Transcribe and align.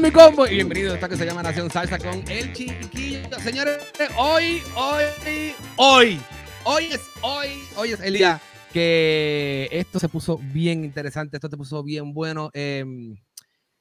Mi 0.00 0.10
combo 0.10 0.46
y 0.46 0.54
bienvenidos 0.54 0.92
a 0.92 0.94
esta 0.94 1.08
que 1.10 1.16
se 1.16 1.26
llama 1.26 1.42
Nación 1.42 1.70
Salsa 1.70 1.98
con 1.98 2.24
el 2.30 2.52
chiquillo. 2.54 3.20
Señores, 3.38 3.82
hoy, 4.16 4.62
hoy, 4.74 5.04
hoy, 5.76 6.20
hoy 6.64 6.84
es 6.86 7.02
hoy, 7.20 7.48
hoy 7.76 7.92
es 7.92 8.00
el 8.00 8.14
día 8.14 8.40
que 8.72 9.68
esto 9.70 9.98
se 9.98 10.08
puso 10.08 10.38
bien 10.38 10.84
interesante, 10.84 11.36
esto 11.36 11.50
se 11.50 11.56
puso 11.58 11.82
bien 11.82 12.14
bueno. 12.14 12.50
Eh, 12.54 12.82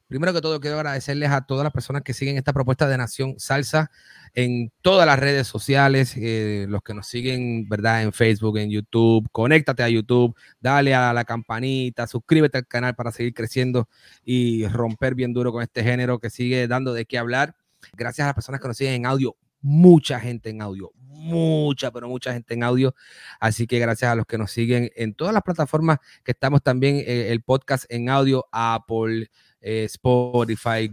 primero 0.10 0.34
que 0.34 0.42
todo, 0.42 0.60
quiero 0.60 0.78
agradecerles 0.78 1.30
a 1.30 1.46
todas 1.46 1.64
las 1.64 1.72
personas 1.72 2.02
que 2.02 2.14
siguen 2.14 2.36
esta 2.36 2.52
propuesta 2.52 2.88
de 2.88 2.98
Nación 2.98 3.36
Salsa 3.38 3.92
en 4.34 4.72
todas 4.82 5.06
las 5.06 5.20
redes 5.20 5.48
sociales, 5.48 6.16
eh, 6.18 6.66
los 6.68 6.82
que 6.82 6.96
nos 6.96 7.08
siguen, 7.08 7.70
¿verdad? 7.70 8.02
En 8.02 8.12
Facebook, 8.12 8.58
en 8.58 8.72
YouTube, 8.72 9.30
conéctate 9.32 9.84
a 9.84 9.90
YouTube, 9.90 10.36
dale 10.60 10.96
a 10.96 11.14
la 11.14 11.26
campanita, 11.26 12.08
suscríbete 12.08 12.58
al 12.58 12.68
canal 12.68 12.96
para 12.96 13.12
seguir 13.12 13.36
creciendo 13.36 13.88
y 14.26 14.68
romper 14.68 15.14
bien 15.14 15.32
duro 15.32 15.52
con 15.52 15.62
este 15.62 15.84
género 15.84 16.18
que 16.18 16.32
sigue 16.32 16.68
dando 16.68 16.92
de 16.92 17.06
qué 17.06 17.20
hablar. 17.20 17.56
Gracias 17.94 18.26
a 18.26 18.30
las 18.30 18.36
personas 18.36 18.60
que 18.60 18.68
nos 18.68 18.78
siguen 18.78 18.96
en 18.96 19.06
audio, 19.06 19.38
mucha 19.62 20.20
gente 20.20 20.50
en 20.50 20.64
audio, 20.64 20.92
mucha, 20.96 21.92
pero 21.92 22.10
mucha 22.10 22.34
gente 22.34 22.56
en 22.56 22.64
audio. 22.64 22.96
Así 23.40 23.68
que 23.68 23.78
gracias 23.78 24.12
a 24.12 24.16
los 24.16 24.26
que 24.26 24.40
nos 24.40 24.52
siguen 24.52 24.90
en 24.96 25.14
todas 25.14 25.36
las 25.36 25.44
plataformas 25.44 26.00
que 26.24 26.32
estamos 26.32 26.64
también, 26.64 26.96
eh, 26.98 27.32
el 27.32 27.44
podcast 27.44 27.86
en 27.90 28.10
audio, 28.10 28.48
Apple, 28.52 29.30
eh, 29.62 29.86
Spotify, 29.86 30.92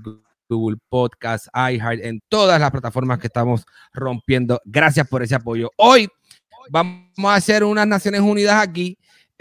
Google 0.49 0.79
Podcast, 0.89 1.47
iHeart, 1.55 2.05
en 2.05 2.21
todas 2.29 2.61
las 2.61 2.71
plataformas 2.71 3.19
que 3.19 3.27
estamos 3.27 3.65
rompiendo. 3.93 4.61
Gracias 4.65 5.07
por 5.09 5.23
ese 5.23 5.35
apoyo. 5.35 5.71
Hoy 5.77 6.09
vamos 6.71 7.25
a 7.25 7.35
hacer 7.35 7.65
unas 7.65 7.87
Naciones 7.87 8.21
Unidas 8.21 8.63
aquí. 8.63 8.99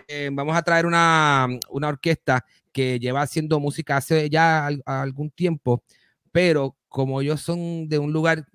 Eh, 0.08 0.30
vamos 0.32 0.56
a 0.56 0.62
traer 0.62 0.86
una, 0.86 1.48
una, 1.70 1.88
orquesta 1.88 2.45
que 2.72 3.00
lleva 3.00 3.22
haciendo 3.22 3.59
música 3.59 3.98
hace 3.98 4.30
ya 4.30 4.67
al, 4.67 4.84
algún 4.86 5.32
tiempo, 5.32 5.84
pero 6.32 6.76
como 6.89 7.22
ellos 7.22 7.42
son 7.42 7.88
de 7.89 7.98
un 7.98 8.14
lugar 8.14 8.45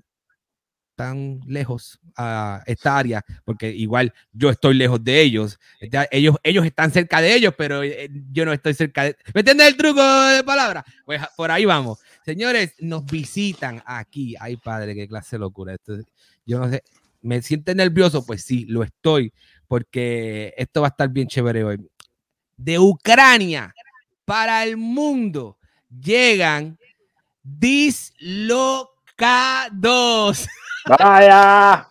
tan 1.00 1.40
lejos 1.46 1.98
a 2.14 2.62
esta 2.66 2.98
área, 2.98 3.24
porque 3.46 3.70
igual 3.70 4.12
yo 4.34 4.50
estoy 4.50 4.74
lejos 4.74 5.02
de 5.02 5.22
ellos, 5.22 5.58
ellos, 6.10 6.36
ellos 6.42 6.66
están 6.66 6.90
cerca 6.90 7.22
de 7.22 7.34
ellos, 7.34 7.54
pero 7.56 7.82
eh, 7.82 8.10
yo 8.30 8.44
no 8.44 8.52
estoy 8.52 8.74
cerca 8.74 9.04
de... 9.04 9.16
¿Me 9.32 9.40
entiendes 9.40 9.68
el 9.68 9.78
truco 9.78 10.02
de 10.02 10.44
palabra? 10.44 10.84
Pues 11.06 11.22
por 11.38 11.50
ahí 11.50 11.64
vamos. 11.64 12.00
Señores, 12.22 12.74
nos 12.80 13.06
visitan 13.06 13.82
aquí. 13.86 14.34
Ay, 14.38 14.58
padre, 14.58 14.94
qué 14.94 15.08
clase 15.08 15.36
de 15.36 15.40
locura. 15.40 15.72
Esto, 15.72 15.94
yo 16.44 16.58
no 16.58 16.68
sé, 16.68 16.84
¿me 17.22 17.40
siente 17.40 17.74
nervioso? 17.74 18.26
Pues 18.26 18.42
sí, 18.42 18.66
lo 18.66 18.82
estoy, 18.82 19.32
porque 19.66 20.52
esto 20.58 20.82
va 20.82 20.88
a 20.88 20.90
estar 20.90 21.08
bien 21.08 21.28
chévere 21.28 21.64
hoy. 21.64 21.78
De 22.58 22.78
Ucrania 22.78 23.74
para 24.26 24.64
el 24.64 24.76
mundo 24.76 25.56
llegan 25.88 26.78
dislocados. 27.42 28.86
Vaya. 30.86 31.88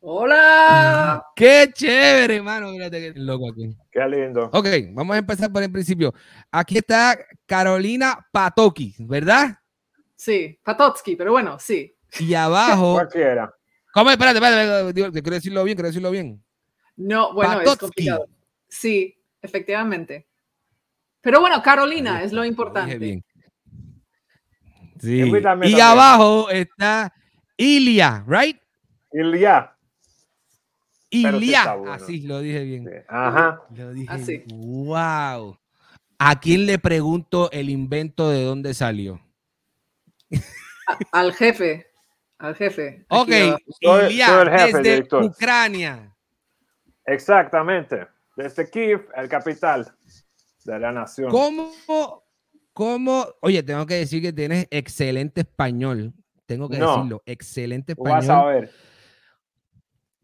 Hola. 0.00 1.24
Qué 1.36 1.70
chévere, 1.72 2.36
hermano. 2.36 2.70
Mírate 2.70 3.12
qué 3.12 3.20
loco 3.20 3.50
aquí. 3.50 3.76
Qué 3.90 4.08
lindo. 4.08 4.48
Ok, 4.52 4.66
vamos 4.92 5.14
a 5.14 5.18
empezar 5.18 5.52
por 5.52 5.62
el 5.62 5.70
principio. 5.70 6.14
Aquí 6.50 6.78
está 6.78 7.18
Carolina 7.46 8.26
Patoki, 8.32 8.94
¿verdad? 9.00 9.58
Sí, 10.16 10.58
Patotsky, 10.62 11.16
pero 11.16 11.32
bueno, 11.32 11.58
sí. 11.58 11.94
Y 12.20 12.34
abajo. 12.34 12.94
Cualquiera. 12.94 13.52
¿Cómo? 13.92 14.10
Espérate, 14.10 14.38
espérate, 14.38 14.88
espérate. 14.88 15.22
Quiero 15.22 15.34
decirlo 15.36 15.64
bien, 15.64 15.76
quiero 15.76 15.88
decirlo 15.88 16.10
bien. 16.10 16.42
No, 16.96 17.34
bueno, 17.34 17.58
Patotsky. 17.58 17.70
es 17.70 17.78
complicado. 17.78 18.28
Sí, 18.68 19.18
efectivamente. 19.42 20.26
Pero 21.20 21.40
bueno, 21.40 21.62
Carolina 21.62 22.22
es 22.22 22.32
lo 22.32 22.44
importante. 22.44 22.98
Bien. 22.98 23.24
Sí. 25.00 25.30
Y 25.64 25.80
abajo 25.80 26.50
está 26.50 27.12
Ilia, 27.58 28.24
¿right? 28.26 28.56
Ilia. 29.12 29.76
Ilia. 31.10 31.74
bueno. 31.74 31.92
Así 31.92 32.20
lo 32.22 32.40
dije 32.40 32.62
bien. 32.62 32.84
Sí. 32.84 32.90
Ajá. 33.08 33.62
Lo 33.74 33.92
dije. 33.92 34.06
Así. 34.12 34.44
Wow. 34.46 35.58
¿A 36.18 36.40
quién 36.40 36.66
le 36.66 36.78
pregunto 36.78 37.50
el 37.50 37.68
invento 37.68 38.30
de 38.30 38.44
dónde 38.44 38.74
salió? 38.74 39.20
A- 40.86 40.98
al 41.20 41.34
jefe. 41.34 41.86
Al 42.38 42.54
jefe. 42.54 43.04
Ok, 43.08 43.28
Ilia, 43.28 43.56
soy 43.80 44.06
el 44.46 44.50
jefe, 44.50 44.66
desde 44.66 44.82
director. 44.82 45.24
Ucrania. 45.24 46.16
Exactamente. 47.04 48.06
Desde 48.36 48.70
Kiev, 48.70 49.08
el 49.16 49.28
capital 49.28 49.92
de 50.64 50.78
la 50.78 50.92
nación. 50.92 51.30
¿Cómo, 51.30 51.72
cómo? 52.72 53.26
Oye, 53.40 53.62
tengo 53.64 53.84
que 53.86 53.94
decir 53.94 54.22
que 54.22 54.32
tienes 54.32 54.68
excelente 54.70 55.40
español. 55.40 56.14
Tengo 56.48 56.66
que 56.70 56.78
No. 56.78 56.94
decirlo, 56.96 57.22
excelente 57.26 57.94
Vas 57.94 58.14
a 58.14 58.18
español. 58.32 58.54
ver. 58.54 58.70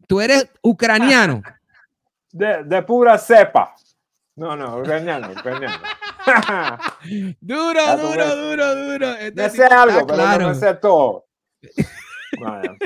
Tú 0.07 0.19
eres 0.21 0.49
ucraniano. 0.63 1.41
De, 2.31 2.63
de 2.65 2.81
pura 2.81 3.17
cepa. 3.17 3.73
No, 4.35 4.57
no, 4.57 4.79
ucraniano, 4.79 5.31
ucraniano. 5.31 5.77
duro, 7.39 7.97
duro, 7.97 8.35
duro, 8.35 8.75
duro. 8.75 9.11
Este 9.13 9.41
Me 9.43 9.49
sí 9.51 9.55
sé 9.57 9.63
está 9.63 9.83
algo, 9.83 10.05
pero 10.05 10.15
claro. 10.17 10.41
no 10.41 10.49
me 10.49 10.55
sé 10.55 10.73
todo. 10.73 11.27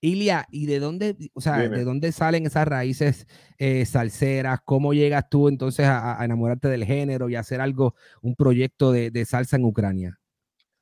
Ilia, 0.00 0.46
¿y 0.50 0.66
de 0.66 0.78
dónde, 0.78 1.16
o 1.34 1.40
sea, 1.40 1.58
Dime. 1.58 1.76
de 1.78 1.84
dónde 1.84 2.12
salen 2.12 2.46
esas 2.46 2.68
raíces 2.68 3.26
eh, 3.58 3.84
salseras? 3.86 4.60
¿Cómo 4.64 4.92
llegas 4.94 5.28
tú 5.28 5.48
entonces 5.48 5.86
a, 5.86 6.18
a 6.20 6.24
enamorarte 6.24 6.68
del 6.68 6.84
género 6.84 7.28
y 7.28 7.36
hacer 7.36 7.60
algo, 7.60 7.94
un 8.22 8.36
proyecto 8.36 8.92
de, 8.92 9.10
de 9.10 9.24
salsa 9.24 9.56
en 9.56 9.64
Ucrania? 9.64 10.18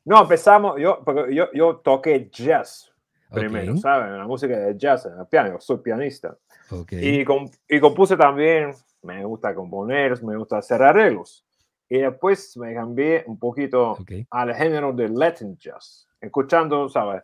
No, 0.04 0.22
empezamos, 0.22 0.78
yo, 0.80 1.00
porque 1.04 1.34
yo, 1.34 1.50
yo 1.52 1.76
toqué 1.76 2.28
jazz 2.30 2.90
primero, 3.30 3.72
Ok. 3.72 3.78
¿saben? 3.78 4.16
La 4.18 4.26
música 4.26 4.56
de 4.56 4.76
jazz, 4.76 5.06
en 5.06 5.18
el 5.18 5.26
piano, 5.26 5.52
yo 5.52 5.60
soy 5.60 5.78
pianista. 5.78 6.36
Ok. 6.70 6.92
Y, 6.92 7.24
com- 7.24 7.48
y 7.68 7.80
compuse 7.80 8.16
también, 8.16 8.72
me 9.02 9.24
gusta 9.24 9.54
componer, 9.54 10.22
me 10.22 10.36
gusta 10.36 10.58
hacer 10.58 10.82
arreglos. 10.82 11.44
Y 11.88 11.98
después 11.98 12.56
me 12.56 12.74
cambié 12.74 13.24
un 13.26 13.38
poquito 13.38 13.96
al 14.30 14.54
género 14.54 14.92
de 14.92 15.08
Latin 15.08 15.56
jazz, 15.58 16.06
escuchando, 16.20 16.88
¿sabes? 16.88 17.22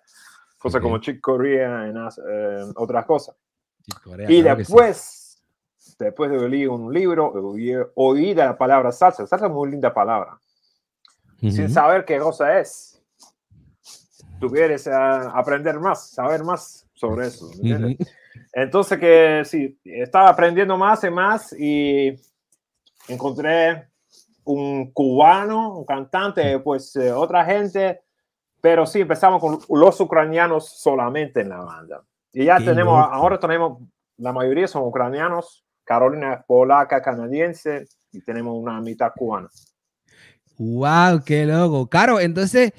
Cosas 0.59 0.83
como 0.83 0.99
Chick 0.99 1.21
Corea 1.21 1.87
y 1.89 1.93
nas- 1.93 2.21
eh, 2.29 2.73
otras 2.77 3.07
cosas. 3.07 3.35
Corea, 4.05 4.31
Y 4.31 4.43
claro 4.43 4.59
que 4.59 4.65
sí. 4.65 4.73
después, 4.73 5.43
después 5.99 6.31
de 6.31 6.49
leer 6.49 6.69
un 6.69 6.93
libro, 6.93 7.29
oí, 7.33 7.73
oí 7.95 8.35
la 8.35 8.57
palabra 8.59 8.93
salsa. 8.93 9.27
Salsa 9.27 9.47
es 9.47 9.53
muy 9.53 9.71
linda 9.71 9.93
palabra. 9.95 10.39
Sin 11.41 11.71
saber 11.71 12.05
qué 12.05 12.19
cosa 12.19 12.59
es. 12.59 13.03
Tú 14.39 14.49
quieres 14.49 14.87
eh, 14.87 14.93
aprender 14.93 15.79
más, 15.79 16.11
saber 16.11 16.45
más 16.45 16.87
sobre 16.95 17.27
eso. 17.27 17.51
Entonces 18.53 18.99
que 18.99 19.43
sí, 19.45 19.79
estaba 19.85 20.29
aprendiendo 20.29 20.77
más 20.77 21.05
y 21.05 21.11
más 21.11 21.53
y 21.53 22.15
encontré 23.09 23.89
un 24.45 24.91
cubano, 24.93 25.79
un 25.79 25.85
cantante, 25.85 26.59
pues 26.61 26.95
eh, 26.97 27.13
otra 27.13 27.45
gente, 27.45 28.01
pero 28.61 28.87
sí, 28.87 29.01
empezamos 29.01 29.41
con 29.41 29.59
los 29.79 30.01
ucranianos 30.01 30.69
solamente 30.69 31.41
en 31.41 31.51
la 31.51 31.61
banda. 31.61 32.03
Y 32.33 32.45
ya 32.47 32.59
Qué 32.59 32.65
tenemos, 32.65 32.99
loco. 32.99 33.15
ahora 33.15 33.39
tenemos, 33.39 33.83
la 34.17 34.33
mayoría 34.33 34.67
son 34.69 34.85
ucranianos 34.85 35.65
Carolina 35.91 36.35
es 36.35 36.45
polaca, 36.45 37.03
canadiense 37.03 37.89
y 38.13 38.23
tenemos 38.23 38.57
una 38.57 38.81
mitad 38.81 39.11
cubana. 39.13 39.49
Wow, 40.63 41.23
qué 41.25 41.47
loco. 41.47 41.89
Caro, 41.89 42.21
entonces, 42.21 42.73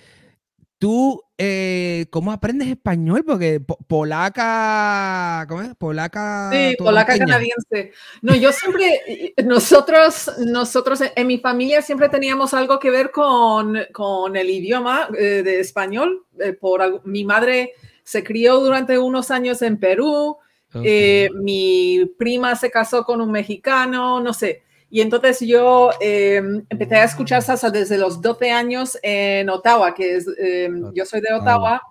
tú, 0.80 1.22
eh, 1.38 2.06
¿cómo 2.12 2.32
aprendes 2.32 2.68
español? 2.70 3.24
Porque 3.26 3.60
po- 3.60 3.78
polaca, 3.88 5.46
¿cómo 5.50 5.62
es? 5.64 5.76
Polaca. 5.76 6.52
Sí, 6.54 6.76
polaca 6.78 7.18
canadiense. 7.18 7.92
No, 8.22 8.36
yo 8.36 8.52
siempre, 8.52 9.34
nosotros, 9.46 10.32
nosotros 10.46 11.02
en 11.16 11.28
mi 11.28 11.40
familia 11.40 11.82
siempre 11.82 12.10
teníamos 12.10 12.54
algo 12.54 12.80
que 12.80 12.92
ver 12.92 13.12
con, 13.12 13.76
con 13.94 14.36
el 14.36 14.50
idioma 14.50 15.10
eh, 15.18 15.42
de 15.44 15.60
español. 15.60 16.26
eh, 16.40 16.54
por 16.54 17.06
mi 17.08 17.24
madre 17.26 17.74
se 18.04 18.24
crió 18.24 18.60
durante 18.60 19.00
unos 19.00 19.32
años 19.32 19.62
en 19.64 19.80
Perú. 19.80 20.38
Eh, 20.84 21.30
mi 21.36 22.06
prima 22.18 22.56
se 22.56 22.70
casó 22.72 23.04
con 23.04 23.22
un 23.22 23.32
mexicano, 23.32 24.20
no 24.22 24.34
sé. 24.34 24.64
Y 24.92 25.00
entonces 25.00 25.40
yo 25.40 25.90
eh, 26.02 26.42
empecé 26.70 26.96
a 26.98 27.06
escuchar 27.06 27.42
salsa 27.42 27.72
desde 27.72 27.98
los 27.98 28.22
12 28.22 28.52
años 28.52 29.00
en 29.02 29.50
Ottawa, 29.50 29.96
que 29.96 30.18
es, 30.18 30.28
eh, 30.38 30.70
yo 30.94 31.06
soy 31.06 31.22
de 31.22 31.34
Ottawa, 31.34 31.82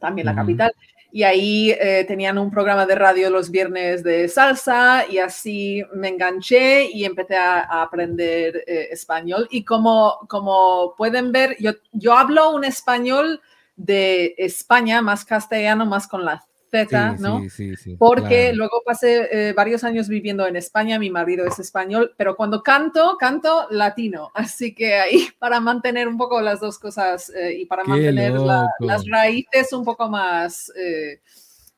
también 0.00 0.26
la 0.26 0.34
capital. 0.34 0.72
Y 1.12 1.22
ahí 1.22 1.70
eh, 1.70 2.04
tenían 2.08 2.38
un 2.38 2.50
programa 2.50 2.86
de 2.86 2.96
radio 2.96 3.30
los 3.30 3.48
viernes 3.48 4.02
de 4.02 4.26
salsa 4.26 5.04
y 5.08 5.18
así 5.18 5.80
me 5.94 6.08
enganché 6.08 6.90
y 6.90 7.04
empecé 7.04 7.36
a, 7.36 7.60
a 7.60 7.82
aprender 7.82 8.64
eh, 8.66 8.88
español. 8.90 9.46
Y 9.52 9.62
como, 9.64 10.18
como 10.28 10.96
pueden 10.96 11.30
ver, 11.30 11.56
yo, 11.60 11.70
yo 11.92 12.14
hablo 12.14 12.50
un 12.50 12.64
español 12.64 13.40
de 13.76 14.34
España, 14.38 15.02
más 15.02 15.24
castellano, 15.24 15.86
más 15.86 16.08
con 16.08 16.24
la 16.24 16.44
Z, 16.74 17.16
Sí, 17.16 17.22
¿no? 17.22 17.40
sí, 17.48 17.50
sí, 17.50 17.76
sí, 17.76 17.96
Porque 17.98 18.50
claro. 18.50 18.56
luego 18.56 18.82
pasé 18.84 19.28
eh, 19.50 19.52
varios 19.52 19.84
años 19.84 20.08
viviendo 20.08 20.46
en 20.46 20.56
España, 20.56 20.98
mi 20.98 21.10
marido 21.10 21.46
es 21.46 21.58
español, 21.58 22.12
pero 22.16 22.36
cuando 22.36 22.62
canto, 22.62 23.16
canto 23.18 23.66
latino. 23.70 24.30
Así 24.34 24.74
que 24.74 24.94
ahí 24.96 25.28
para 25.38 25.60
mantener 25.60 26.08
un 26.08 26.16
poco 26.18 26.40
las 26.40 26.60
dos 26.60 26.78
cosas 26.78 27.30
eh, 27.30 27.54
y 27.60 27.66
para 27.66 27.82
Qué 27.84 27.88
mantener 27.90 28.32
la- 28.32 28.66
las 28.80 29.04
raíces 29.08 29.72
un 29.72 29.84
poco 29.84 30.08
más, 30.08 30.70
eh, 30.76 31.20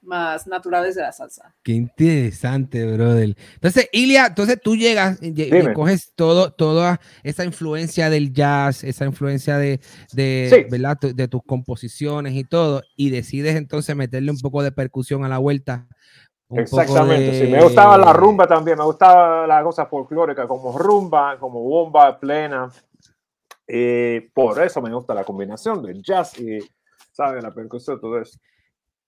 más 0.07 0.47
naturales 0.47 0.95
de 0.95 1.03
la 1.03 1.13
salsa. 1.13 1.55
Qué 1.63 1.73
interesante, 1.73 2.87
brother. 2.93 3.37
Entonces, 3.55 3.89
Ilia, 3.93 4.27
entonces 4.27 4.59
tú 4.63 4.77
llegas 4.77 5.19
y, 5.21 5.29
y 5.29 5.51
Dime. 5.51 5.75
coges 5.75 6.13
todo, 6.15 6.53
toda 6.53 7.01
esa 7.23 7.45
influencia 7.45 8.09
del 8.09 8.33
jazz, 8.33 8.85
esa 8.85 9.05
influencia 9.05 9.59
de, 9.59 9.81
de, 10.13 10.49
Sí. 10.51 10.71
¿verdad? 10.71 10.97
De 10.99 11.29
tus 11.29 11.43
composiciones 11.45 12.35
y 12.35 12.45
todo, 12.45 12.83
y 12.97 13.11
decides 13.11 13.57
entonces 13.57 13.95
meterle 13.97 14.31
un 14.31 14.39
poco 14.41 14.63
de 14.63 14.73
percusión 14.73 15.25
a 15.25 15.29
la 15.29 15.39
vuelta. 15.39 15.87
un 16.49 16.61
Exactamente, 16.61 17.33
de- 17.33 17.45
sí. 17.47 17.51
Me 17.51 17.63
gustaba 17.63 17.99
la 17.99 18.13
rumba 18.13 18.47
también, 18.47 18.79
me 18.79 18.85
gustaba 18.85 19.47
la 19.47 19.63
cosa 19.65 19.87
folclórica 19.87 20.47
como 20.47 20.79
rumba, 20.79 21.37
como 21.39 21.61
bomba 21.61 22.19
plena. 22.21 22.71
Y 23.69 24.21
por 24.33 24.63
eso 24.63 24.81
me 24.81 24.93
gusta 24.95 25.13
la 25.13 25.25
combinación 25.25 25.83
del 25.83 26.01
jazz 26.03 26.39
y, 26.39 26.59
¿sabes? 27.11 27.43
La 27.43 27.53
percusión, 27.53 28.01
todo 28.01 28.21
eso. 28.21 28.39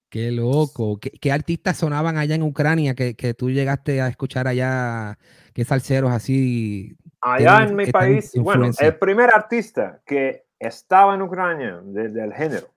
Qué 0.08 0.32
loco. 0.32 0.98
¿Qué, 0.98 1.10
qué 1.10 1.32
artistas 1.32 1.76
sonaban 1.76 2.16
allá 2.16 2.34
en 2.34 2.42
Ucrania 2.42 2.94
que, 2.94 3.14
que 3.14 3.34
tú 3.34 3.50
llegaste 3.50 4.00
a 4.00 4.08
escuchar 4.08 4.48
allá? 4.48 5.18
¿Qué 5.52 5.64
salseros 5.64 6.10
así? 6.10 6.96
Allá 7.20 7.64
en 7.64 7.76
mi 7.76 7.86
país, 7.86 8.32
bueno, 8.36 8.70
el 8.78 8.96
primer 8.96 9.30
artista 9.34 10.00
que 10.06 10.46
estaba 10.58 11.14
en 11.14 11.22
Ucrania 11.22 11.80
de- 11.84 12.08
del 12.08 12.32
género 12.32 12.68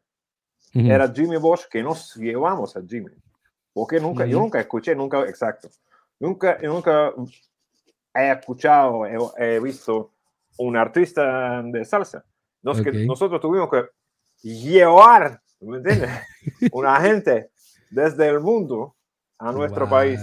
Ujú. 0.73 0.87
era 0.89 1.07
Jimmy 1.11 1.37
Bosch, 1.37 1.67
que 1.69 1.81
nos 1.83 2.15
llevamos 2.15 2.75
a 2.75 2.81
Jimmy. 2.81 3.11
Porque 3.73 3.99
nunca, 3.99 4.25
yo 4.25 4.37
Ujú. 4.37 4.45
nunca 4.45 4.59
escuché, 4.59 4.95
nunca, 4.95 5.21
exacto, 5.29 5.69
nunca, 6.19 6.57
nunca 6.61 7.13
he 8.13 8.31
escuchado, 8.31 9.05
he, 9.05 9.17
he 9.55 9.59
visto 9.59 10.11
un 10.57 10.75
artista 10.75 11.61
de 11.63 11.85
salsa. 11.85 12.25
Nos, 12.61 12.81
que 12.81 12.89
Ok. 12.89 12.95
nosotros 13.07 13.39
tuvimos 13.39 13.69
que 13.69 13.85
llevar, 14.41 15.41
¿me 15.61 15.77
entiendes? 15.77 16.09
Una 16.71 16.99
gente 17.01 17.49
desde 17.89 18.27
el 18.27 18.39
mundo 18.39 18.95
a 19.37 19.51
nuestro 19.51 19.87
Wow, 19.87 19.89
país. 19.89 20.19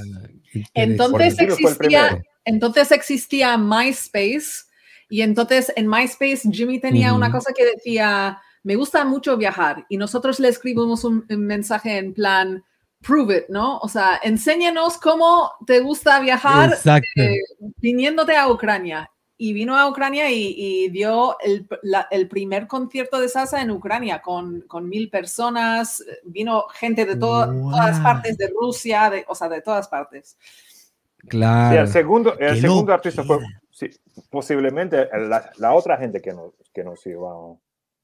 Entonces 0.75 1.39
existía, 1.39 2.23
entonces 2.45 2.93
existía 2.93 3.59
MySpace 3.59 4.65
y 5.09 5.23
entonces 5.23 5.73
en 5.77 5.89
MySpace 5.89 6.49
Jimmy 6.51 6.81
tenía 6.81 7.13
una 7.15 7.31
cosa 7.31 7.53
que 7.55 7.65
decía, 7.65 8.39
me 8.63 8.77
gusta 8.77 9.05
mucho 9.05 9.37
viajar 9.37 9.87
y 9.89 9.97
nosotros 9.97 10.39
le 10.41 10.49
escribimos 10.49 11.05
un, 11.05 11.25
un 11.29 11.47
mensaje 11.47 11.99
en 11.99 12.15
plan, 12.15 12.63
prove 13.01 13.39
it, 13.39 13.45
¿no? 13.49 13.79
O 13.79 13.89
sea, 13.89 14.21
enséñanos 14.23 14.99
cómo 14.99 15.53
te 15.67 15.81
gusta 15.81 16.21
viajar 16.21 16.77
eh, 17.17 17.37
viniéndote 17.77 18.37
a 18.37 18.51
Ucrania. 18.51 19.11
Y 19.41 19.53
vino 19.53 19.79
a 19.79 19.89
Ucrania 19.89 20.31
y, 20.33 20.53
y 20.57 20.89
dio 20.91 21.39
el, 21.41 21.67
la- 21.83 22.09
el 22.11 22.27
primer 22.29 22.67
concierto 22.67 23.21
de 23.21 23.29
salsa 23.29 23.63
en 23.63 23.71
Ucrania 23.71 24.21
con, 24.21 24.63
con 24.63 24.89
mil 24.89 25.09
personas. 25.11 26.05
Vino 26.25 26.65
gente 26.75 27.07
de 27.07 27.15
todo- 27.17 27.47
todas 27.47 27.95
Wow. 27.97 28.03
partes 28.03 28.37
de 28.37 28.53
Rusia, 28.61 29.09
de, 29.11 29.25
o 29.29 29.35
sea, 29.37 29.49
de 29.49 29.61
todas 29.63 29.87
partes. 29.89 30.37
Sí, 30.41 31.29
Claro. 31.29 31.81
el 31.83 31.89
segundo, 31.89 32.39
el 32.39 32.61
segundo 32.61 32.93
artista 32.93 33.23
fue 33.23 33.39
sí, 33.71 33.89
posiblemente 34.31 35.09
la, 35.29 35.51
la 35.59 35.73
otra 35.75 35.97
gente 35.99 36.21
que 36.21 36.33
nos, 36.33 36.53
que 36.73 36.83
nos 36.83 37.05
iba. 37.07 37.37
Ujú. 37.37 37.59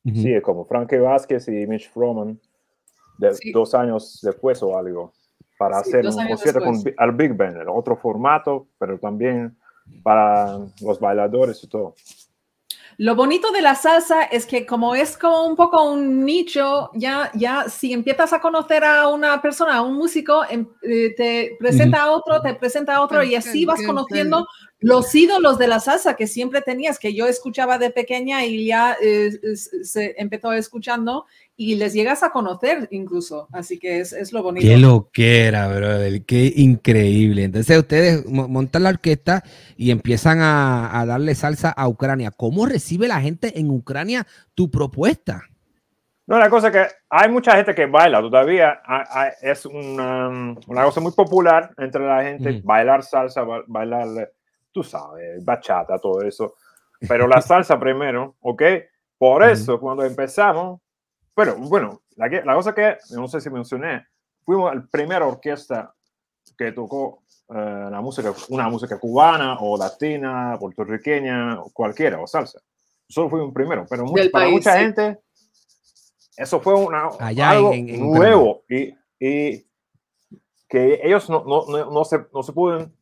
Sí, 0.04 0.40
como 0.42 0.64
Frankie 0.64 0.98
Vázquez 0.98 1.48
y 1.48 1.66
Mitch 1.66 1.90
Froman, 1.90 2.38
de- 3.18 3.34
Sí. 3.34 3.50
dos 3.52 3.74
años 3.74 4.20
después 4.22 4.62
o 4.62 4.76
algo, 4.78 5.12
para 5.58 5.82
Sí, 5.82 5.90
hacer 5.90 6.06
un 6.06 6.28
concierto 6.28 6.60
con, 6.60 6.76
al 6.96 7.12
Big 7.12 7.32
Band, 7.34 7.56
el 7.56 7.68
otro 7.68 7.96
formato, 7.96 8.68
pero 8.78 8.98
también 8.98 9.56
para 10.02 10.58
los 10.80 11.00
bailadores 11.00 11.62
y 11.62 11.68
todo. 11.68 11.94
Lo 12.96 13.16
bonito 13.16 13.50
de 13.50 13.60
la 13.60 13.74
salsa 13.74 14.22
es 14.22 14.46
que 14.46 14.66
como 14.66 14.94
es 14.94 15.18
como 15.18 15.46
un 15.46 15.56
poco 15.56 15.82
un 15.90 16.24
nicho, 16.24 16.90
ya, 16.94 17.30
ya 17.34 17.68
si 17.68 17.92
empiezas 17.92 18.32
a 18.32 18.40
conocer 18.40 18.84
a 18.84 19.08
una 19.08 19.42
persona, 19.42 19.78
a 19.78 19.82
un 19.82 19.94
músico, 19.94 20.44
em- 20.48 20.68
eh, 20.82 21.12
te 21.16 21.56
presenta 21.58 22.02
a 22.04 22.10
otro, 22.12 22.40
te 22.40 22.54
presenta 22.54 22.94
a 22.94 23.00
otro 23.02 23.24
y 23.24 23.34
así 23.34 23.64
vas 23.64 23.80
conociendo 23.86 24.46
los 24.80 25.14
ídolos 25.14 25.58
de 25.58 25.66
la 25.66 25.80
salsa 25.80 26.14
que 26.14 26.26
siempre 26.26 26.60
tenías, 26.60 26.98
que 26.98 27.14
yo 27.14 27.26
escuchaba 27.26 27.78
de 27.78 27.90
pequeña 27.90 28.44
y 28.44 28.66
ya 28.66 28.96
eh, 29.00 29.30
es- 29.42 29.70
se 29.82 30.14
empezó 30.18 30.52
escuchando 30.52 31.24
y 31.56 31.76
les 31.76 31.94
llegas 31.94 32.22
a 32.22 32.30
conocer 32.30 32.88
incluso. 32.90 33.48
Así 33.52 33.78
que 33.78 34.00
es, 34.00 34.12
es 34.12 34.32
lo 34.32 34.42
bonito. 34.42 34.66
Qué 34.66 34.76
loquera, 34.76 35.68
brother. 35.68 36.24
Qué 36.24 36.52
increíble. 36.56 37.44
Entonces 37.44 37.78
ustedes 37.78 38.26
mo- 38.26 38.48
montan 38.48 38.82
la 38.82 38.90
orquesta 38.90 39.42
y 39.76 39.90
empiezan 39.90 40.40
a, 40.40 41.00
a 41.00 41.06
darle 41.06 41.34
salsa 41.34 41.70
a 41.70 41.88
Ucrania. 41.88 42.30
¿Cómo 42.30 42.66
recibe 42.66 43.08
la 43.08 43.20
gente 43.20 43.58
en 43.58 43.70
Ucrania 43.70 44.26
tu 44.54 44.70
propuesta? 44.70 45.44
No, 46.26 46.38
la 46.38 46.48
cosa 46.50 46.72
que 46.72 46.86
hay 47.10 47.30
mucha 47.30 47.54
gente 47.54 47.74
que 47.74 47.84
baila 47.86 48.20
todavía, 48.20 48.80
hay- 48.84 49.04
hay- 49.10 49.32
es 49.42 49.64
una, 49.66 50.28
una 50.66 50.84
cosa 50.84 51.00
muy 51.00 51.12
popular 51.12 51.70
entre 51.78 52.06
la 52.06 52.22
gente, 52.22 52.60
bailar 52.64 53.02
salsa, 53.02 53.42
ba- 53.42 53.62
bailar, 53.66 54.32
tú 54.74 54.82
sabes, 54.82 55.42
bachata, 55.44 55.98
todo 55.98 56.20
eso. 56.22 56.54
Pero 57.08 57.28
la 57.28 57.40
salsa 57.40 57.78
primero, 57.78 58.34
¿ok? 58.40 58.62
Por 59.16 59.44
eso, 59.44 59.78
cuando 59.78 60.04
empezamos, 60.04 60.80
pero 61.34 61.54
bueno, 61.56 62.02
la, 62.16 62.28
que- 62.28 62.42
la 62.42 62.54
cosa 62.54 62.74
que, 62.74 62.98
no 63.10 63.28
sé 63.28 63.40
si 63.40 63.48
mencioné, 63.50 64.04
fuimos 64.44 64.74
la 64.74 64.84
primera 64.90 65.26
orquesta 65.26 65.94
que 66.58 66.72
tocó 66.72 67.22
eh, 67.50 67.88
la 67.90 68.00
música, 68.00 68.32
una 68.48 68.68
música 68.68 68.98
cubana 68.98 69.58
o 69.60 69.78
latina, 69.78 70.56
puertorriqueña, 70.58 71.60
o 71.60 71.70
cualquiera, 71.70 72.20
o 72.20 72.26
salsa. 72.26 72.60
Solo 73.08 73.30
fuimos 73.30 73.52
primero, 73.54 73.86
pero 73.88 74.04
para 74.32 74.46
país, 74.46 74.54
mucha 74.56 74.72
sí. 74.72 74.78
gente 74.80 75.20
eso 76.36 76.58
fue 76.60 76.74
una, 76.74 77.10
Allá 77.20 77.50
algo 77.50 77.72
en- 77.72 77.88
en 77.90 78.00
nuevo 78.00 78.62
y, 78.68 78.92
y 79.20 79.64
que 80.68 81.00
ellos 81.04 81.30
no, 81.30 81.44
no, 81.44 81.64
no, 81.68 81.90
no 81.92 82.04
se, 82.04 82.18
no 82.32 82.42
se 82.42 82.52
pueden... 82.52 82.92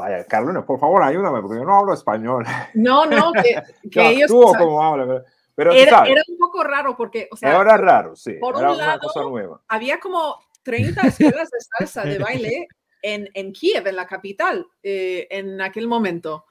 Vaya, 0.00 0.24
Carolina, 0.24 0.64
por 0.64 0.80
favor, 0.80 1.02
ayúdame, 1.02 1.42
porque 1.42 1.58
yo 1.58 1.64
no 1.64 1.76
hablo 1.78 1.92
español. 1.92 2.46
No, 2.72 3.04
no, 3.04 3.32
que, 3.32 3.62
que 3.90 4.08
ellos... 4.08 4.22
actúo 4.30 4.46
o 4.46 4.50
sea, 4.52 4.60
como 4.60 4.82
hablo, 4.82 5.06
pero, 5.06 5.24
pero 5.54 5.70
tú 5.72 5.76
era, 5.76 5.90
sabes, 5.90 6.12
era 6.12 6.22
un 6.26 6.38
poco 6.38 6.64
raro 6.64 6.96
porque, 6.96 7.28
o 7.30 7.36
sea, 7.36 7.60
era 7.60 7.76
raro, 7.76 8.16
sí, 8.16 8.32
por 8.40 8.56
era 8.56 8.70
un 8.70 8.76
una 8.76 8.86
lado, 8.86 9.00
cosa 9.00 9.20
nueva. 9.22 9.60
había 9.68 10.00
como 10.00 10.36
30 10.62 11.02
escuelas 11.06 11.50
de 11.50 11.58
salsa 11.60 12.04
de 12.04 12.18
baile 12.18 12.66
en, 13.02 13.28
en 13.34 13.52
Kiev, 13.52 13.86
en 13.86 13.96
la 13.96 14.06
capital, 14.06 14.66
eh, 14.82 15.26
en 15.30 15.60
aquel 15.60 15.86
momento. 15.86 16.46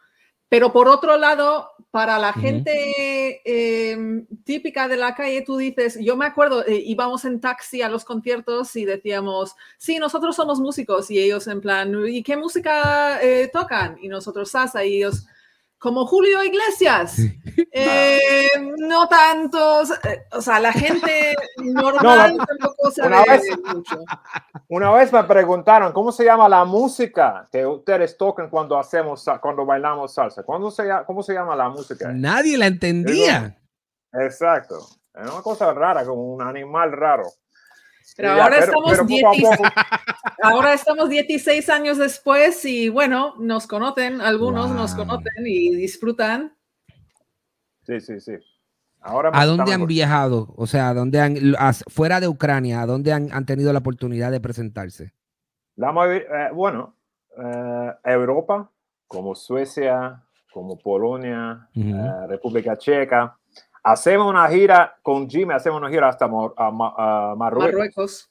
Pero 0.50 0.74
por 0.74 0.88
otro 0.88 1.16
lado, 1.18 1.70
para 1.92 2.20
la 2.20 2.34
gente 2.34 3.42
eh, 3.46 4.26
típica 4.44 4.88
de 4.88 4.98
la 4.98 5.16
calle, 5.16 5.44
tú 5.44 5.58
dices, 5.58 5.98
yo 6.02 6.18
me 6.18 6.26
acuerdo, 6.26 6.66
eh, 6.66 6.84
íbamos 6.86 7.24
en 7.26 7.40
taxi 7.40 7.82
a 7.82 7.90
los 7.90 8.04
conciertos 8.04 8.76
y 8.76 8.86
decíamos, 8.86 9.56
sí, 9.78 9.98
nosotros 9.98 10.36
somos 10.36 10.60
músicos 10.60 11.10
y 11.10 11.20
ellos 11.20 11.48
en 11.48 11.62
plan, 11.62 11.94
¿y 12.08 12.24
qué 12.24 12.36
música 12.36 13.22
eh, 13.22 13.50
tocan? 13.52 13.98
Y 14.02 14.08
nosotros 14.08 14.52
salsa 14.52 14.84
y 14.84 14.98
ellos, 14.98 15.26
como 15.80 16.06
Julio 16.06 16.44
Iglesias. 16.44 17.18
Eh, 17.72 18.48
no 18.78 19.08
tantos, 19.08 19.92
eh, 20.04 20.26
o 20.32 20.42
sea, 20.42 20.60
la 20.60 20.72
gente 20.74 21.36
normal 21.58 22.36
No, 22.38 22.46
tampoco 22.46 22.92
sabe 22.92 23.08
una 23.08 23.24
vez- 23.24 23.44
mucho. 23.74 23.98
Una 24.72 24.92
vez 24.92 25.12
me 25.12 25.24
preguntaron 25.24 25.92
cómo 25.94 26.12
se 26.12 26.24
llama 26.26 26.48
la 26.48 26.64
música 26.64 27.48
que 27.52 27.66
ustedes 27.66 28.16
tocan 28.18 28.50
cuando 28.52 28.78
hacemos, 28.78 29.26
cuando 29.42 29.66
bailamos 29.66 30.14
salsa. 30.14 30.44
¿Cuándo 30.44 30.70
se, 30.70 30.84
lla- 30.84 31.06
¿Cómo 31.08 31.24
se 31.24 31.34
llama 31.34 31.56
la 31.56 31.70
música? 31.70 32.12
Nadie 32.14 32.56
la 32.56 32.68
entendía. 32.68 33.58
Exacto. 34.14 34.78
Es 35.16 35.30
una 35.30 35.42
cosa 35.42 35.74
rara, 35.74 36.06
como 36.06 36.34
un 36.36 36.42
animal 36.44 36.92
raro. 36.92 37.24
Pero 38.16 38.36
ya, 38.36 38.44
ahora 38.44 38.58
estamos 38.60 38.92
pero 38.92 39.04
poco 39.04 39.28
a 39.28 39.32
16 39.32 39.58
poco- 39.58 39.70
Ahora 40.44 40.74
estamos 40.74 41.10
16 41.10 41.70
años 41.70 41.98
después 41.98 42.64
y 42.66 42.90
bueno, 42.90 43.36
nos 43.40 43.68
conocen, 43.68 44.22
algunos 44.22 44.72
nos 44.72 44.96
conocen 44.96 45.46
y 45.46 45.76
disfrutan. 45.76 46.56
Sí, 47.86 48.00
sí, 48.00 48.20
sí. 48.20 48.34
Ahora 49.02 49.32
¿A 49.34 49.46
dónde 49.46 49.74
han 49.74 49.88
viajado? 49.88 50.54
O 50.58 50.68
sea, 50.68 50.90
¿a 50.90 50.94
dónde 50.94 51.20
han, 51.22 51.38
fuera 51.88 52.20
de 52.20 52.28
Ucrania, 52.28 52.82
¿a 52.82 52.86
dónde 52.86 53.14
han, 53.14 53.32
han 53.32 53.46
tenido 53.46 53.72
la 53.74 53.80
oportunidad 53.80 54.30
de 54.32 54.42
presentarse? 54.42 55.14
La 55.78 55.92
mayoría- 55.94 56.48
eh, 56.48 56.52
bueno, 56.54 56.96
eh, 57.42 57.92
Europa, 58.04 58.70
como 59.08 59.36
Suecia, 59.36 60.22
como 60.52 60.78
Polonia, 60.78 61.70
eh, 61.74 62.28
República 62.28 62.78
Checa. 62.78 63.39
Hacemos 63.92 64.28
una 64.30 64.48
gira 64.50 64.98
con 65.02 65.30
Jimmy, 65.30 65.54
hacemos 65.54 65.80
una 65.80 65.90
gira 65.90 66.10
hasta 66.10 66.28
Mar- 66.28 66.54
a 66.58 66.72
Ma- 66.72 66.94
a 66.98 67.36
Marruecos, 67.36 67.74
Marruecos. 67.74 68.30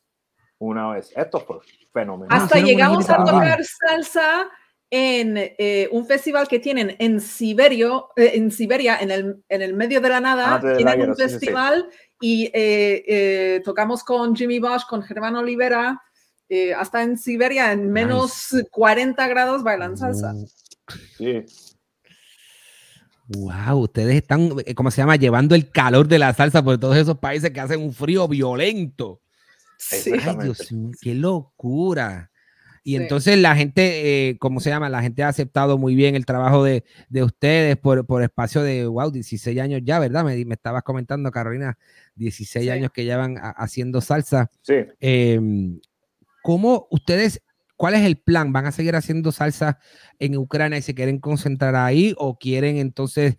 una 0.58 0.90
vez. 0.90 1.12
Esto 1.16 1.40
fue 1.40 1.58
fenomenal. 1.92 2.36
Hasta 2.42 2.58
hicieron 2.58 2.64
una 2.92 3.00
llegamos 3.00 3.10
a 3.10 3.24
tocar 3.24 3.60
salsa 3.64 4.48
en 4.90 5.34
eh, 5.36 5.88
un 5.92 6.06
festival 6.06 6.48
que 6.48 6.58
tienen 6.58 6.96
en 6.98 7.20
Siberio, 7.20 8.08
eh, 8.16 8.32
en 8.34 8.50
Siberia, 8.50 8.98
en 9.00 9.10
el, 9.10 9.44
en 9.48 9.62
el 9.62 9.74
medio 9.74 10.00
de 10.00 10.08
la 10.08 10.20
nada. 10.20 10.54
Antes 10.54 10.62
de 10.64 10.70
la 10.70 10.76
tienen 10.78 10.98
guerra, 10.98 11.10
un 11.12 11.16
sí, 11.16 11.22
sí, 11.22 11.28
sí. 11.28 11.34
festival 11.34 11.88
y 12.20 12.44
eh, 12.46 13.04
eh, 13.06 13.62
tocamos 13.64 14.02
con 14.02 14.34
Jimmy 14.34 14.58
Bosch, 14.60 14.86
con 14.88 15.02
Germán 15.02 15.36
Olivera, 15.36 16.00
eh, 16.48 16.72
hasta 16.72 17.02
en 17.02 17.18
Siberia, 17.18 17.72
en 17.72 17.92
menos 17.92 18.48
40 18.70 19.28
grados 19.28 19.62
bailan 19.62 19.96
salsa. 19.98 20.32
Sí. 21.18 21.44
Wow, 23.28 23.78
ustedes 23.80 24.16
están, 24.16 24.50
eh, 24.64 24.74
¿cómo 24.74 24.90
se 24.90 25.02
llama? 25.02 25.16
Llevando 25.16 25.54
el 25.54 25.70
calor 25.70 26.08
de 26.08 26.18
la 26.18 26.32
salsa 26.32 26.62
por 26.62 26.78
todos 26.78 26.96
esos 26.96 27.18
países 27.18 27.50
que 27.50 27.60
hacen 27.60 27.80
un 27.82 27.92
frío 27.92 28.26
violento. 28.26 29.20
Sí. 29.76 30.12
Ay. 30.24 30.36
Dios 30.44 30.72
mío, 30.72 30.92
qué 31.00 31.14
locura. 31.14 32.30
Y 32.84 32.92
Sí. 32.96 33.02
entonces 33.02 33.38
la 33.38 33.54
gente, 33.54 34.30
eh, 34.30 34.38
¿cómo 34.38 34.60
se 34.60 34.70
llama? 34.70 34.88
La 34.88 35.02
gente 35.02 35.22
ha 35.22 35.28
aceptado 35.28 35.76
muy 35.76 35.94
bien 35.94 36.14
el 36.14 36.24
trabajo 36.24 36.64
de, 36.64 36.84
de 37.10 37.22
ustedes 37.22 37.76
por, 37.76 38.06
por 38.06 38.22
espacio 38.22 38.62
de, 38.62 38.86
wow, 38.86 39.10
16 39.10 39.60
años 39.60 39.82
ya, 39.84 39.98
¿verdad? 39.98 40.24
Me, 40.24 40.42
me 40.46 40.54
estabas 40.54 40.82
comentando, 40.82 41.30
Carolina, 41.30 41.76
16 42.14 42.64
Sí. 42.64 42.70
años 42.70 42.90
que 42.92 43.04
llevan 43.04 43.36
ha- 43.36 43.50
haciendo 43.50 44.00
salsa. 44.00 44.50
Sí. 44.62 44.74
Eh, 45.00 45.38
¿Cómo 46.42 46.86
ustedes, 46.90 47.42
cuál 47.78 47.94
es 47.94 48.02
el 48.04 48.18
plan? 48.18 48.52
¿Van 48.52 48.66
a 48.66 48.72
seguir 48.72 48.94
haciendo 48.96 49.32
salsa 49.32 49.78
en 50.18 50.36
Ucrania 50.36 50.76
y 50.78 50.82
se 50.82 50.94
quieren 50.94 51.18
concentrar 51.20 51.76
ahí 51.76 52.14
o 52.18 52.36
quieren 52.36 52.76
entonces 52.76 53.38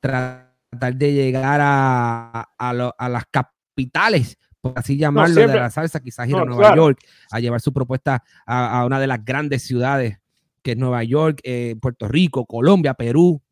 tratar 0.00 0.94
de 0.94 1.12
llegar 1.12 1.60
a, 1.62 2.48
a 2.56 2.72
lo- 2.72 2.94
a 2.96 3.08
las 3.10 3.24
capitales, 3.26 4.38
por 4.60 4.78
así 4.78 4.96
llamarlo, 4.96 5.40
de 5.40 5.48
la 5.48 5.68
salsa, 5.68 6.00
quizás 6.00 6.28
ir 6.28 6.36
a 6.36 6.44
Nueva 6.44 6.68
claro. 6.68 6.76
York 6.76 7.00
a 7.30 7.40
llevar 7.40 7.60
su 7.60 7.72
propuesta 7.72 8.22
a, 8.46 8.80
a 8.80 8.86
una 8.86 8.98
de 9.00 9.06
las 9.08 9.24
grandes 9.24 9.62
ciudades 9.64 10.18
que 10.62 10.72
es 10.72 10.76
Nueva 10.78 11.02
York, 11.02 11.40
eh, 11.42 11.74
Puerto 11.82 12.06
Rico, 12.06 12.46
Colombia, 12.46 12.94
Perú? 12.94 13.42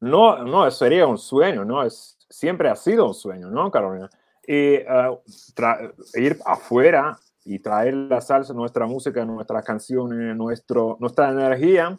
No, 0.00 0.42
no, 0.42 0.70
sería 0.70 1.06
un 1.06 1.18
sueño, 1.18 1.64
¿no? 1.64 1.82
Es, 1.82 2.16
siempre 2.30 2.70
ha 2.70 2.76
sido 2.76 3.06
un 3.06 3.14
sueño, 3.14 3.50
¿no, 3.50 3.70
Carolina? 3.70 4.08
Y 4.46 4.78
tra- 5.54 5.92
ir 6.14 6.38
afuera 6.46 7.18
y 7.52 7.58
traer 7.58 7.94
la 7.94 8.20
salsa, 8.20 8.54
nuestra 8.54 8.86
música, 8.86 9.24
nuestras 9.24 9.64
canciones, 9.64 10.36
nuestro, 10.36 10.96
nuestra 11.00 11.30
energía 11.30 11.98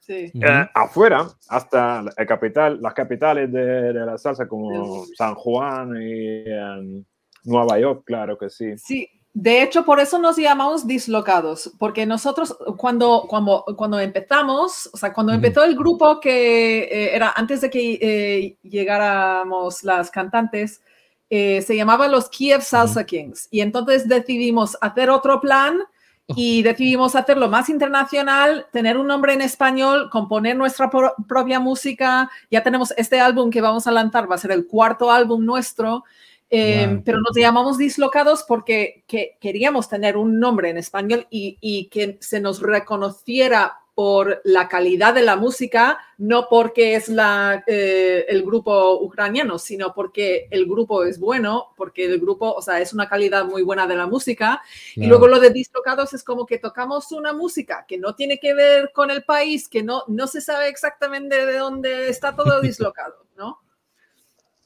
Sí. 0.00 0.30
Ujú. 0.34 0.44
eh, 0.44 0.68
afuera 0.74 1.26
hasta 1.48 2.02
la 2.02 2.26
capital, 2.26 2.78
las 2.82 2.92
capitales 2.92 3.50
de, 3.50 3.64
de 3.94 4.04
la 4.04 4.18
salsa 4.18 4.46
como 4.46 5.06
San 5.16 5.34
Juan 5.34 5.96
y 5.96 6.42
em, 6.44 7.04
Nueva 7.44 7.78
York, 7.78 8.02
claro 8.04 8.36
que 8.36 8.50
sí. 8.50 8.76
Sí, 8.76 9.08
de 9.32 9.62
hecho, 9.62 9.82
por 9.86 10.00
eso 10.00 10.18
nos 10.18 10.36
llamamos 10.36 10.86
dislocados, 10.86 11.72
porque 11.78 12.04
nosotros 12.04 12.54
cuando, 12.76 13.24
cuando, 13.30 13.64
cuando 13.78 13.98
empezamos, 13.98 14.90
o 14.92 14.96
sea, 14.98 15.14
cuando 15.14 15.32
Ujú. 15.32 15.36
empezó 15.36 15.64
el 15.64 15.74
grupo 15.74 16.20
que 16.20 16.80
eh, 16.82 17.16
era 17.16 17.32
antes 17.34 17.62
de 17.62 17.70
que 17.70 17.98
eh, 18.02 18.58
llegáramos 18.62 19.84
las 19.84 20.10
cantantes, 20.10 20.82
eh, 21.30 21.62
se 21.62 21.76
llamaba 21.76 22.08
los 22.08 22.28
Kiev 22.28 22.62
Salsa 22.62 23.04
Kings. 23.04 23.48
Y 23.50 23.60
entonces 23.60 24.06
decidimos 24.08 24.76
hacer 24.80 25.10
otro 25.10 25.40
plan 25.40 25.78
y 26.26 26.62
decidimos 26.62 27.16
hacerlo 27.16 27.48
más 27.48 27.68
internacional, 27.68 28.66
tener 28.72 28.96
un 28.96 29.06
nombre 29.06 29.34
en 29.34 29.42
español, 29.42 30.08
componer 30.10 30.56
nuestra 30.56 30.88
pro- 30.88 31.14
propia 31.28 31.60
música. 31.60 32.30
Ya 32.50 32.62
tenemos 32.62 32.94
este 32.96 33.20
álbum 33.20 33.50
que 33.50 33.60
vamos 33.60 33.86
a 33.86 33.90
lanzar, 33.92 34.30
va 34.30 34.36
a 34.36 34.38
ser 34.38 34.52
el 34.52 34.66
cuarto 34.66 35.10
álbum 35.10 35.44
nuestro. 35.44 36.04
Eh, 36.50 36.86
Wow. 36.86 37.02
Pero 37.04 37.18
nos 37.20 37.36
llamamos 37.36 37.78
dislocados 37.78 38.44
porque 38.46 39.02
que 39.06 39.36
queríamos 39.40 39.88
tener 39.88 40.16
un 40.16 40.38
nombre 40.38 40.70
en 40.70 40.76
español 40.76 41.26
y, 41.30 41.56
y 41.60 41.86
que 41.86 42.16
se 42.20 42.38
nos 42.38 42.60
reconociera 42.62 43.78
por 43.94 44.40
la 44.44 44.68
calidad 44.68 45.14
de 45.14 45.22
la 45.22 45.36
música, 45.36 45.98
no 46.18 46.48
porque 46.48 46.96
es 46.96 47.08
la, 47.08 47.62
eh, 47.66 48.24
el 48.28 48.42
grupo 48.42 48.98
ucraniano, 49.00 49.58
sino 49.58 49.94
porque 49.94 50.48
el 50.50 50.66
grupo 50.66 51.04
es 51.04 51.20
bueno, 51.20 51.72
porque 51.76 52.04
el 52.04 52.20
grupo, 52.20 52.52
o 52.52 52.60
sea, 52.60 52.80
es 52.80 52.92
una 52.92 53.08
calidad 53.08 53.44
muy 53.44 53.62
buena 53.62 53.86
de 53.86 53.96
la 53.96 54.06
música. 54.06 54.60
Y 54.96 55.06
luego 55.06 55.28
lo 55.28 55.38
de 55.38 55.50
dislocados 55.50 56.12
es 56.12 56.24
como 56.24 56.44
que 56.44 56.58
tocamos 56.58 57.12
una 57.12 57.32
música 57.32 57.84
que 57.86 57.98
no 57.98 58.14
tiene 58.14 58.38
que 58.38 58.54
ver 58.54 58.90
con 58.92 59.10
el 59.10 59.24
país, 59.24 59.68
que 59.68 59.82
no, 59.82 60.02
no 60.08 60.26
se 60.26 60.40
sabe 60.40 60.68
exactamente 60.68 61.46
de 61.46 61.58
dónde 61.58 62.08
está 62.08 62.34
todo 62.34 62.60
dislocado, 62.62 63.26
¿no? 63.36 63.60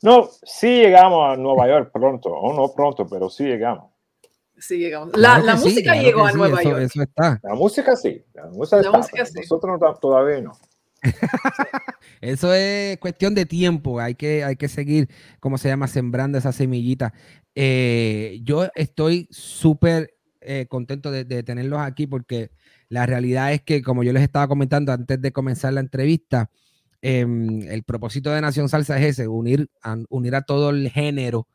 No, 0.00 0.28
sí 0.42 0.68
llegamos 0.68 1.32
a 1.32 1.36
Nueva 1.36 1.66
York 1.66 1.90
pronto, 1.92 2.30
o 2.30 2.54
no 2.54 2.72
pronto, 2.72 3.06
pero 3.06 3.28
sí 3.28 3.44
llegamos. 3.44 3.97
Sí, 4.60 4.78
llegamos. 4.78 5.10
Claro 5.12 5.44
La, 5.44 5.56
sí, 5.56 5.64
música 5.68 5.92
claro 5.92 6.02
llegó 6.02 6.24
a 6.26 6.30
sí, 6.32 6.36
Nueva 6.38 6.60
eso- 6.60 6.70
York. 6.70 6.82
Eso 6.82 7.02
está. 7.02 7.40
La 7.42 7.54
música 7.54 7.96
sí, 7.96 8.22
la 8.34 8.46
música 8.46 8.76
La 8.76 8.82
está, 8.82 8.98
música 8.98 9.14
pero 9.16 9.26
sí. 9.26 9.34
nosotros 9.40 9.80
no- 9.80 9.94
todavía 9.94 10.40
no. 10.40 10.52
Eso 12.20 12.52
es 12.52 12.98
cuestión 12.98 13.34
de 13.34 13.46
tiempo. 13.46 14.00
Hay 14.00 14.14
que, 14.14 14.42
hay 14.44 14.56
que 14.56 14.68
seguir, 14.68 15.08
¿cómo 15.40 15.58
se 15.58 15.68
llama? 15.68 15.86
Sembrando 15.88 16.38
esa 16.38 16.52
semillita. 16.52 17.12
Eh, 17.54 18.40
yo 18.42 18.68
estoy 18.74 19.28
súper 19.30 20.14
eh, 20.40 20.66
contento 20.68 21.10
de, 21.10 21.24
de 21.24 21.42
tenerlos 21.42 21.80
aquí 21.80 22.06
porque 22.06 22.50
la 22.88 23.06
realidad 23.06 23.52
es 23.52 23.62
que, 23.62 23.82
como 23.82 24.02
yo 24.02 24.12
les 24.12 24.22
estaba 24.22 24.48
comentando 24.48 24.92
antes 24.92 25.20
de 25.20 25.32
comenzar 25.32 25.72
la 25.72 25.80
entrevista, 25.80 26.50
em, 27.02 27.62
el 27.68 27.82
propósito 27.84 28.30
de 28.32 28.40
Nación 28.40 28.68
Salsa 28.68 28.98
es 28.98 29.04
ese, 29.06 29.28
unir 29.28 29.68
a, 29.82 29.96
unir 30.08 30.34
a 30.34 30.42
todo 30.42 30.70
el 30.70 30.90
género 30.90 31.46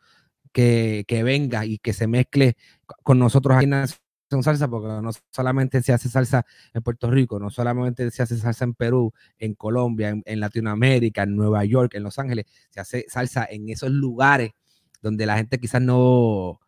que, 0.54 1.22
venga 1.24 1.66
y 1.66 1.80
que 1.80 1.94
se 1.94 2.08
mezcle 2.08 2.56
con 3.04 3.20
nosotros 3.20 3.58
aquí 3.58 3.66
en 3.66 3.72
Nación 3.72 4.00
Salsa, 4.42 4.68
porque 4.68 4.88
no 4.88 5.12
solamente 5.32 5.82
se 5.82 5.94
hace 5.94 6.10
salsa 6.10 6.46
en 6.74 6.82
Puerto 6.82 7.12
Rico, 7.12 7.40
no 7.40 7.50
solamente 7.50 8.10
se 8.12 8.24
hace 8.24 8.38
salsa 8.38 8.64
en 8.64 8.74
Perú, 8.74 9.14
en 9.38 9.54
Colombia, 9.56 10.10
en, 10.10 10.24
en 10.26 10.40
Latinoamérica, 10.40 11.24
en 11.24 11.36
Nueva 11.36 11.66
York, 11.66 11.94
en 11.96 12.04
Los 12.04 12.18
Ángeles, 12.18 12.46
se 12.70 12.80
hace 12.80 13.06
salsa 13.10 13.46
en 13.50 13.70
esos 13.70 13.92
lugares 13.92 14.52
donde 15.02 15.26
la 15.26 15.38
gente 15.38 15.60
quizás 15.60 15.82
no, 15.82 16.60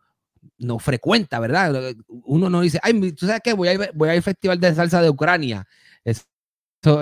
no 0.58 0.78
frecuenta, 0.78 1.40
¿verdad? 1.40 1.94
Uno 2.06 2.50
no 2.50 2.60
dice, 2.60 2.78
ay, 2.82 3.12
¿tú 3.12 3.26
sabes 3.26 3.40
qué? 3.42 3.54
Voy 3.54 3.68
a 3.68 3.72
ir, 3.74 3.90
voy 3.94 4.08
a 4.08 4.12
ir 4.12 4.18
al 4.18 4.22
Festival 4.22 4.60
de 4.60 4.74
Salsa 4.74 5.02
de 5.02 5.10
Ucrania. 5.10 5.66
Eso, 6.04 6.22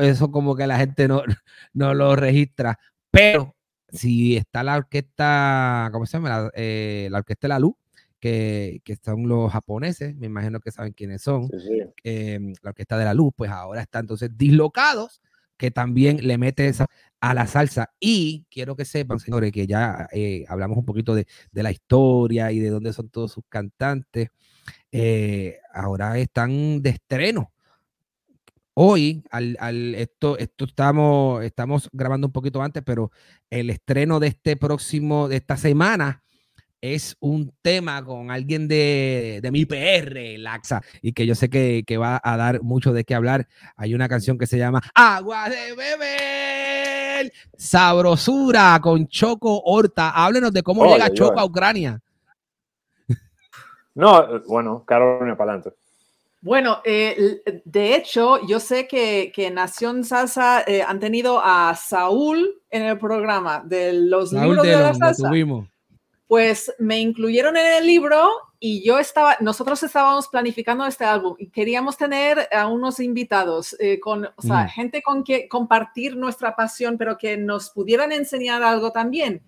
eso 0.01 0.31
como 0.31 0.57
que 0.57 0.67
la 0.67 0.79
gente 0.79 1.09
no, 1.09 1.23
no 1.73 1.95
lo 1.95 2.17
registra. 2.17 2.79
Pero 3.11 3.54
si 3.95 4.37
está 4.37 4.63
la 4.63 4.77
orquesta, 4.77 5.89
¿cómo 5.93 6.07
se 6.07 6.19
llama? 6.19 6.29
La, 6.29 6.51
eh, 6.55 7.09
la 7.11 7.19
orquesta 7.19 7.47
de 7.47 7.49
la 7.51 7.59
luz, 7.59 7.75
que, 8.21 8.81
que 8.85 8.97
son 8.97 9.29
los 9.29 9.53
japoneses, 9.53 10.17
me 10.17 10.27
imagino 10.27 10.61
que 10.61 10.71
saben 10.71 10.93
quiénes 10.93 11.23
son 11.23 11.49
Sí, 11.51 11.61
sí. 11.61 11.81
eh, 12.05 12.41
la 12.63 12.71
Orquesta 12.71 12.97
de 12.99 13.05
la 13.05 13.13
Luz, 13.15 13.33
pues 13.37 13.51
ahora 13.51 13.83
está 13.83 13.99
entonces 13.99 14.31
dislocados, 14.37 15.21
que 15.59 15.71
también 15.71 16.27
le 16.27 16.39
mete 16.39 16.67
esa 16.69 16.87
a 17.21 17.35
la 17.35 17.47
salsa. 17.47 17.91
Y 18.01 18.45
quiero 18.51 18.77
que 18.77 18.85
sepan, 18.85 19.19
señores, 19.21 19.53
que 19.53 19.67
ya 19.67 20.09
eh, 20.13 20.45
hablamos 20.49 20.77
un 20.79 20.85
poquito 20.87 21.15
de, 21.15 21.27
de 21.53 21.63
la 21.63 21.71
historia 21.71 22.51
y 22.53 22.59
de 22.61 22.71
dónde 22.71 22.93
son 22.93 23.09
todos 23.11 23.33
sus 23.33 23.45
cantantes. 23.49 24.29
eh, 24.93 25.59
ahora 25.73 26.19
están 26.19 26.83
de 26.83 26.91
estreno. 26.91 27.53
Hoy, 28.75 29.23
al, 29.31 29.57
al- 29.61 29.95
esto, 29.95 30.37
esto 30.37 30.65
estamos, 30.65 31.45
estamos 31.45 31.89
grabando 31.93 32.27
un 32.27 32.33
poquito 32.33 32.61
antes, 32.61 32.83
pero 32.85 33.13
el 33.49 33.71
estreno 33.71 34.19
de 34.19 34.27
este 34.29 34.57
próximo, 34.57 35.29
de 35.29 35.37
esta 35.37 35.57
semana, 35.57 36.25
es 36.81 37.17
un 37.21 37.51
tema 37.63 38.05
con 38.05 38.31
alguien 38.31 38.69
de, 38.69 39.39
de 39.43 39.51
mi 39.51 39.65
PR, 39.65 40.37
Laxa, 40.39 40.83
y 41.01 41.13
que 41.13 41.25
yo 41.25 41.35
sé 41.35 41.49
que, 41.49 41.83
que, 41.87 41.97
va 41.97 42.21
a 42.23 42.37
dar 42.37 42.63
mucho 42.63 42.93
de 42.93 43.05
qué 43.05 43.15
hablar. 43.15 43.49
Hay 43.77 43.95
una 43.95 44.07
canción 44.07 44.37
que 44.37 44.47
se 44.47 44.59
llama 44.59 44.83
Agua 44.95 45.49
de 45.49 45.75
beber, 45.75 47.33
sabrosura 47.57 48.79
con 48.83 49.07
Choco 49.07 49.63
Horta. 49.65 50.11
Háblenos 50.11 50.53
de 50.53 50.63
cómo 50.63 50.85
llega 50.85 51.11
Choco 51.11 51.41
a 51.41 51.45
Ucrania. 51.47 52.01
No, 53.95 54.43
bueno, 54.49 54.85
Carolina 54.85 55.37
para 55.37 55.53
adelante. 55.53 55.84
Bueno, 56.45 56.83
eh, 56.85 57.41
de 57.65 57.97
hecho, 57.97 58.47
yo 58.47 58.61
sé 58.61 58.87
que, 58.87 59.33
que 59.35 59.51
Nación 59.51 60.05
Salsa 60.05 60.63
eh, 60.67 60.83
han 60.83 61.01
tenido 61.01 61.41
a 61.43 61.75
Saúl 61.75 62.61
en 62.69 62.83
el 62.83 62.99
programa 62.99 63.63
de 63.65 63.95
los 63.95 64.31
libros 64.31 64.63
de, 64.63 64.73
la 64.77 64.93
salsa. 64.93 65.31
Pues 66.27 66.71
me 66.79 67.01
incluyeron 67.01 67.57
en 67.57 67.65
el 67.79 67.87
libro 67.87 68.29
y 68.61 68.85
yo 68.85 68.99
estaba, 68.99 69.39
nosotros 69.41 69.83
estábamos 69.83 70.29
planificando 70.29 70.85
este 70.85 71.07
álbum 71.07 71.35
y 71.39 71.49
queríamos 71.49 71.97
tener 71.97 72.47
a 72.53 72.67
unos 72.67 73.01
invitados, 73.01 73.75
eh, 73.81 73.99
con, 73.99 74.27
o 74.27 74.43
sea, 74.43 74.65
mm. 74.65 74.69
gente 74.69 75.03
con 75.03 75.25
que 75.25 75.49
compartir 75.49 76.15
nuestra 76.15 76.55
pasión, 76.55 76.99
pero 76.99 77.17
que 77.17 77.39
nos 77.39 77.71
pudieran 77.71 78.13
enseñar 78.13 78.63
algo 78.63 78.93
también. 78.93 79.43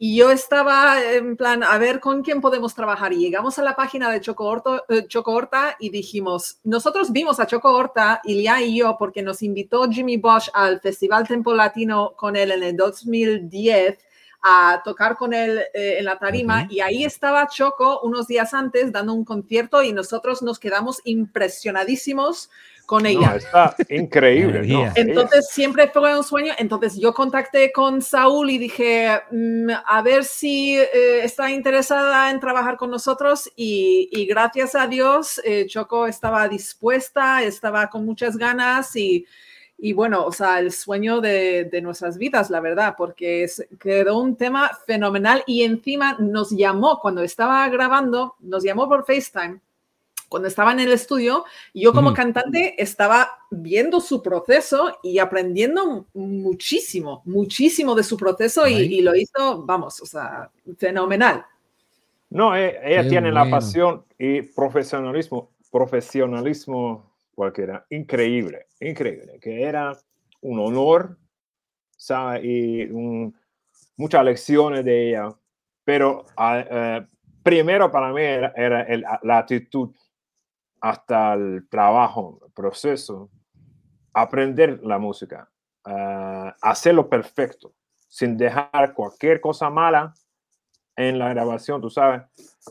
Y 0.00 0.16
yo 0.16 0.30
estaba 0.30 1.02
en 1.02 1.36
plan, 1.36 1.64
a 1.64 1.76
ver 1.76 1.98
con 1.98 2.22
quién 2.22 2.40
podemos 2.40 2.72
trabajar. 2.72 3.12
Y 3.12 3.18
llegamos 3.18 3.58
a 3.58 3.62
la 3.62 3.74
página 3.74 4.08
de 4.10 4.20
Choco, 4.20 4.44
Horto, 4.44 4.84
eh, 4.88 5.08
Choco 5.08 5.32
Horta 5.32 5.76
y 5.80 5.90
dijimos, 5.90 6.60
nosotros 6.62 7.10
vimos 7.10 7.40
a 7.40 7.48
Choco 7.48 7.72
Horta, 7.72 8.20
Ilia 8.22 8.62
y 8.62 8.78
yo, 8.78 8.96
porque 8.96 9.22
nos 9.22 9.42
invitó 9.42 9.90
Jimmy 9.90 10.16
Bosch 10.16 10.50
al 10.54 10.80
Festival 10.80 11.26
Tempo 11.26 11.52
Latino 11.52 12.14
con 12.16 12.36
él 12.36 12.52
en 12.52 12.62
el 12.62 12.76
2010 12.76 13.98
a 14.40 14.82
tocar 14.84 15.16
con 15.16 15.34
él 15.34 15.58
eh, 15.74 15.96
en 15.98 16.04
la 16.04 16.16
tarima 16.16 16.68
y 16.70 16.78
ahí 16.78 17.04
estaba 17.04 17.48
Choco 17.48 18.00
unos 18.02 18.28
días 18.28 18.54
antes 18.54 18.92
dando 18.92 19.12
un 19.12 19.24
concierto 19.24 19.82
y 19.82 19.92
nosotros 19.92 20.42
nos 20.42 20.60
quedamos 20.60 21.00
impresionadísimo 21.04 22.30
con 22.88 23.04
ella. 23.04 23.36
está 23.36 23.76
increíble. 23.90 24.62
Entonces 24.94 25.50
siempre 25.50 25.88
fue 25.88 26.16
un 26.16 26.24
sueño. 26.24 26.54
Entonces 26.56 26.98
yo 26.98 27.12
contacté 27.12 27.70
con 27.70 28.00
Saúl 28.00 28.48
y 28.48 28.56
dije, 28.56 29.10
mm, 29.30 29.68
a 29.84 30.00
ver 30.00 30.24
si 30.24 30.78
eh, 30.78 31.22
está 31.22 31.50
interesada 31.50 32.30
en 32.30 32.40
trabajar 32.40 32.78
con 32.78 32.90
nosotros 32.90 33.52
y, 33.54 34.26
gracias 34.26 34.74
a 34.74 34.86
Dios 34.86 35.38
eh, 35.44 35.66
Choco 35.66 36.06
estaba 36.06 36.48
dispuesta, 36.48 37.42
estaba 37.42 37.90
con 37.90 38.06
muchas 38.06 38.38
ganas 38.38 38.96
y, 38.96 39.26
y 39.76 39.92
bueno, 39.92 40.24
o 40.24 40.32
sea, 40.32 40.58
el 40.58 40.72
sueño 40.72 41.20
de, 41.20 41.64
de, 41.64 41.82
nuestras 41.82 42.16
vidas, 42.16 42.48
la 42.48 42.60
verdad, 42.60 42.94
porque 42.96 43.44
es, 43.44 43.66
quedó 43.78 44.18
un 44.18 44.34
tema 44.34 44.70
fenomenal 44.86 45.44
y 45.46 45.62
encima 45.62 46.16
nos 46.18 46.52
llamó 46.52 47.00
cuando 47.00 47.22
estaba 47.22 47.68
grabando, 47.68 48.36
nos 48.40 48.64
llamó 48.64 48.88
por 48.88 49.04
FaceTime 49.04 49.60
cuando 50.28 50.48
estaba 50.48 50.72
en 50.72 50.80
el 50.80 50.92
estudio, 50.92 51.44
yo 51.72 51.92
como 51.92 52.12
cantante 52.12 52.80
estaba 52.80 53.30
viendo 53.50 54.00
su 54.00 54.22
proceso 54.22 54.98
y 55.02 55.18
aprendiendo 55.18 56.06
muchísimo, 56.14 57.22
muchísimo 57.24 57.94
de 57.94 58.04
su 58.04 58.16
proceso 58.16 58.66
y, 58.66 59.00
lo 59.00 59.14
hizo, 59.14 59.64
vamos, 59.64 60.00
o 60.02 60.06
sea, 60.06 60.50
fenomenal. 60.76 61.44
No, 62.30 62.54
e, 62.54 62.78
ella, 62.84 63.08
tiene 63.08 63.32
la 63.32 63.48
pasión 63.48 64.04
y 64.18 64.42
profesionalismo, 64.42 65.50
profesionalismo 65.70 67.10
cualquiera, 67.34 67.86
increíble, 67.88 68.66
increíble, 68.80 69.38
que 69.40 69.62
era 69.62 69.96
un 70.42 70.58
honor, 70.60 71.16
¿sabe? 71.96 72.40
Y 72.44 72.88
muchas 73.96 74.24
lecciones 74.24 74.84
de 74.84 75.08
ella, 75.08 75.28
pero 75.84 76.26
eh, 76.38 77.06
primero 77.42 77.90
para 77.90 78.12
mí 78.12 78.20
era, 78.20 78.52
era 78.52 79.20
la 79.22 79.38
actitud 79.38 79.90
hasta 80.80 81.34
el 81.34 81.68
trabajo, 81.68 82.40
el 82.46 82.52
proceso, 82.52 83.30
aprender 84.12 84.80
la 84.82 84.98
música, 84.98 85.48
uh, 85.86 86.50
hacerlo 86.62 87.08
perfecto, 87.08 87.72
sin 88.08 88.36
dejar 88.36 88.94
cualquier 88.94 89.40
cosa 89.40 89.70
mala 89.70 90.14
en 90.98 91.16
la 91.16 91.28
grabación, 91.28 91.80
tú 91.80 91.90
sabes, 91.90 92.22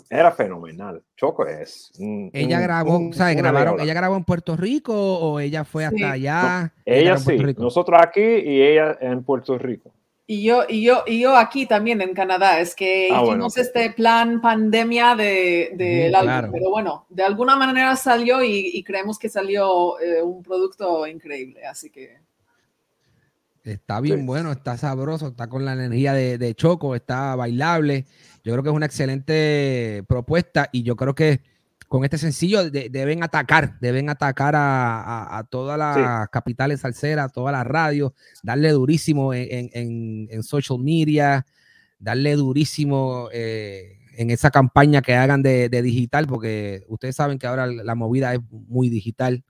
era 0.09 0.31
fenomenal. 0.31 1.01
Choco 1.15 1.45
es. 1.45 1.93
ella 2.33 2.59
grabó, 2.59 3.13
¿sabes? 3.13 3.37
Grabaron, 3.37 3.79
ella 3.79 3.93
grabó 3.93 4.17
en 4.17 4.25
Puerto 4.25 4.57
Rico 4.57 4.93
o 4.93 5.39
ella 5.39 5.63
fue 5.63 5.85
hasta 5.85 6.11
allá. 6.11 6.73
ella 6.83 7.17
sí, 7.17 7.37
nosotros 7.57 7.97
aquí 8.03 8.21
y 8.21 8.61
ella 8.61 8.97
en 8.99 9.23
Puerto 9.23 9.57
Rico. 9.57 9.93
Y 10.29 10.43
yo, 10.43 10.65
y 10.67 10.83
yo, 10.83 11.05
y 11.07 11.21
yo 11.21 11.37
aquí 11.37 11.65
también 11.65 12.01
en 12.01 12.13
Canadá, 12.13 12.59
es 12.59 12.75
que 12.75 13.07
ah, 13.13 13.23
hicimos 13.23 13.57
este 13.57 13.91
plan 13.91 14.41
pandemia 14.41 15.15
de, 15.15 15.71
de 15.75 16.13
álbum, 16.13 16.51
pero 16.51 16.69
bueno, 16.69 17.05
de 17.07 17.23
alguna 17.23 17.55
manera 17.55 17.95
salió 17.95 18.43
y, 18.43 18.83
creemos 18.83 19.17
que 19.17 19.29
salió 19.29 19.97
eh, 20.01 20.21
un 20.21 20.43
producto 20.43 21.07
increíble, 21.07 21.65
así 21.65 21.89
que... 21.89 22.17
Está 23.63 24.01
bien 24.01 24.25
bueno, 24.25 24.51
está 24.51 24.75
sabroso, 24.75 25.29
está 25.29 25.47
con 25.47 25.63
la 25.63 25.73
energía 25.73 26.11
de, 26.11 26.37
de, 26.37 26.55
Choco, 26.55 26.95
está 26.95 27.35
bailable. 27.35 28.05
Yo 28.43 28.53
creo 28.53 28.63
que 28.63 28.69
es 28.69 28.75
una 28.75 28.85
excelente 28.85 30.03
propuesta 30.07 30.69
y 30.71 30.83
yo 30.83 30.95
creo 30.95 31.15
que 31.15 31.41
con 31.87 32.03
este 32.03 32.17
sencillo 32.17 32.69
deben 32.69 33.23
atacar, 33.23 33.79
deben 33.79 34.09
atacar 34.09 34.53
a, 34.57 35.45
todas 35.49 35.77
las 35.77 36.27
capitales 36.29 36.81
salseras, 36.81 37.27
a 37.27 37.29
todas 37.29 37.53
las 37.53 37.65
radios, 37.65 38.11
darle 38.43 38.71
durísimo 38.71 39.33
en, 39.33 40.43
social 40.43 40.79
media, 40.79 41.45
darle 41.97 42.35
durísimo 42.35 43.29
eh, 43.31 43.99
en 44.17 44.31
esa 44.31 44.51
campaña 44.51 45.01
que 45.01 45.15
hagan 45.15 45.41
de, 45.41 45.69
digital, 45.69 46.27
porque 46.27 46.83
ustedes 46.87 47.15
saben 47.15 47.39
que 47.39 47.47
ahora 47.47 47.67
la 47.67 47.95
movida 47.95 48.33
es 48.33 48.41
muy 48.51 48.89
digital. 48.89 49.43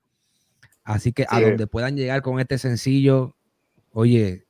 Así 0.83 1.11
que 1.11 1.25
a 1.27 1.41
donde 1.41 1.67
puedan 1.67 1.97
llegar 1.97 2.21
con 2.21 2.39
este 2.39 2.57
sencillo, 2.57 3.35
oye, 3.91 4.45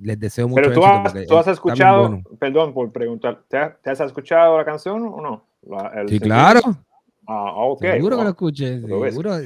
les 0.00 0.20
deseo 0.20 0.46
mucho 0.46 0.62
Pero 0.62 0.74
tú, 0.74 0.84
has, 0.84 1.14
¿tú 1.26 1.36
has 1.36 1.48
escuchado, 1.48 2.22
perdón 2.38 2.74
por 2.74 2.92
preguntar, 2.92 3.44
¿te, 3.48 3.58
has 3.58 4.00
escuchado 4.00 4.58
la 4.58 4.64
canción 4.64 5.02
o 5.06 5.20
no? 5.20 5.46
sí, 6.06 6.20
claro. 6.20 6.60
Ah, 7.26 7.52
ok. 7.56 7.80
Seguro 7.80 8.18
que 8.18 8.22
lo 8.22 8.28
escuches. 8.30 8.80
Seguro. 8.80 9.38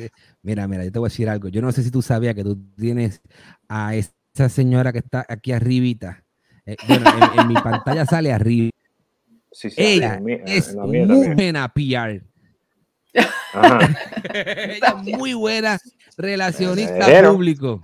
Mira, 0.43 0.67
mira, 0.67 0.85
yo 0.85 0.93
te 0.93 0.99
voy 0.99 1.07
a 1.07 1.11
decir 1.11 1.29
algo. 1.29 1.49
Yo 1.49 1.63
no 1.63 1.73
sé 1.73 1.83
si 1.83 1.91
tú 1.91 2.03
sabías 2.03 2.35
que 2.35 2.43
tú 2.43 2.59
tienes 2.77 3.23
a 3.69 3.95
esa 3.95 4.49
señora 4.49 4.93
que 4.93 4.99
está 4.99 5.25
aquí 5.29 5.53
arribita. 5.53 6.25
Eh, 6.67 6.77
bueno, 6.87 7.11
en, 7.39 7.49
mi 7.49 7.55
pantalla 7.55 8.05
sale 8.05 8.33
arriba. 8.33 8.71
Sí, 9.51 9.71
sí, 9.71 9.77
Ella 9.79 10.21
es 10.45 10.75
muy 10.75 11.07
buena 11.07 11.73
PR. 11.73 12.23
Ella 14.35 14.97
es 14.97 15.17
muy 15.17 15.33
buena 15.33 15.79
relacionista 16.17 17.07
público. 17.31 17.81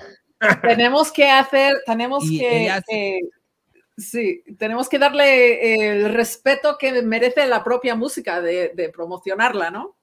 Tenemos 0.62 1.11
que 1.11 1.30
hacer, 1.30 1.76
tenemos 1.87 2.24
que, 2.28 3.20
Sí, 3.96 4.42
tenemos 4.59 4.88
que 4.88 4.98
darle 4.98 5.87
el 5.90 6.12
respeto 6.12 6.76
que 6.78 7.02
merece 7.02 7.46
la 7.46 7.62
propia 7.62 7.94
música 7.94 8.40
de, 8.40 8.92
promocionarla, 8.92 9.70
¿no? 9.70 9.96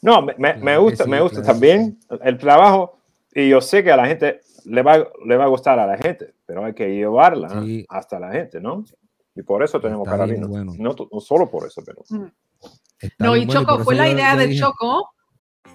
No, 0.00 0.22
me, 0.22 0.78
gusta, 0.78 1.06
me 1.06 1.20
gusta 1.20 1.42
también 1.42 1.98
el 2.22 2.38
trabajo 2.38 2.98
y 3.34 3.48
yo 3.48 3.60
sé 3.60 3.82
que 3.82 3.92
a 3.92 3.96
la 3.96 4.06
gente 4.06 4.40
le 4.64 4.82
va, 4.82 5.08
le 5.26 5.36
va 5.36 5.44
a 5.44 5.48
gustar 5.48 5.78
a 5.78 5.86
la 5.86 5.98
gente, 5.98 6.34
pero 6.46 6.64
hay 6.64 6.72
que 6.72 6.88
llevarla 6.88 7.62
hasta 7.88 8.18
la 8.18 8.30
gente, 8.32 8.60
¿no? 8.60 8.84
Y 9.34 9.42
por 9.42 9.62
eso 9.62 9.80
tenemos 9.80 10.08
Carolina. 10.08 10.46
No, 10.48 10.94
no, 11.10 11.20
solo 11.20 11.50
por 11.50 11.66
eso, 11.66 11.82
pero... 11.84 12.02
Mm. 12.08 12.26
No, 13.18 13.36
y 13.36 13.46
Choco, 13.46 13.78
fue 13.84 13.94
la 13.94 14.08
idea 14.08 14.34
de 14.34 14.56
Choco 14.56 15.10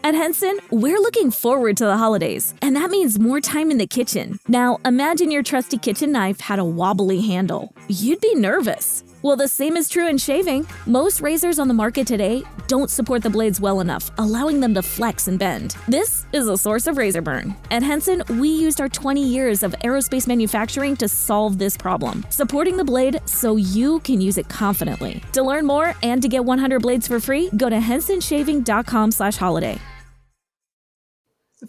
At 0.02 0.16
Henson, 0.16 0.60
we're 0.70 1.00
looking 1.00 1.32
forward 1.32 1.78
to 1.78 1.86
the 1.86 1.98
holidays, 1.98 2.54
and 2.62 2.76
that 2.76 2.90
means 2.90 3.20
more 3.20 3.40
time 3.40 3.72
in 3.72 3.78
the 3.78 3.88
kitchen. 3.88 4.40
Now, 4.48 4.80
imagine 4.86 5.32
your 5.32 5.44
trusty 5.44 5.78
kitchen 5.78 6.12
knife 6.12 6.40
had 6.40 6.60
a 6.60 6.66
wobbly 6.66 7.22
handle. 7.22 7.74
You'd 7.88 8.22
be 8.22 8.36
nervous. 8.36 9.04
Well, 9.24 9.38
the 9.38 9.48
same 9.48 9.78
is 9.78 9.88
true 9.88 10.10
in 10.10 10.18
shaving. 10.18 10.68
Most 10.86 11.22
razors 11.22 11.58
on 11.58 11.70
the 11.70 11.74
market 11.74 12.06
today 12.06 12.44
don't 12.68 12.90
support 12.90 13.24
the 13.24 13.30
blades 13.30 13.62
well 13.62 13.80
enough, 13.80 14.12
allowing 14.18 14.60
them 14.60 14.74
to 14.74 14.82
flex 14.82 15.30
and 15.30 15.40
bend. 15.40 15.78
This 15.88 16.26
is 16.34 16.50
a 16.50 16.58
source 16.58 16.88
of 16.88 16.98
razor 16.98 17.22
burn. 17.22 17.56
At 17.72 17.84
Henson, 17.84 18.22
we 18.38 18.50
used 18.50 18.82
our 18.82 18.90
20 18.90 19.26
years 19.26 19.64
of 19.64 19.74
aerospace 19.82 20.28
manufacturing 20.28 20.98
to 20.98 21.08
solve 21.08 21.58
this 21.58 21.78
problem, 21.78 22.26
supporting 22.30 22.76
the 22.76 22.84
blade 22.84 23.22
so 23.24 23.56
you 23.56 24.02
can 24.02 24.20
use 24.20 24.38
it 24.38 24.50
confidently. 24.50 25.24
To 25.32 25.42
learn 25.42 25.66
more 25.66 25.96
and 26.04 26.22
to 26.22 26.28
get 26.28 26.44
100 26.44 26.82
blades 26.82 27.08
for 27.08 27.22
free, 27.22 27.50
go 27.56 27.70
to 27.70 27.78
hensonshaving.com/holiday. 27.78 29.80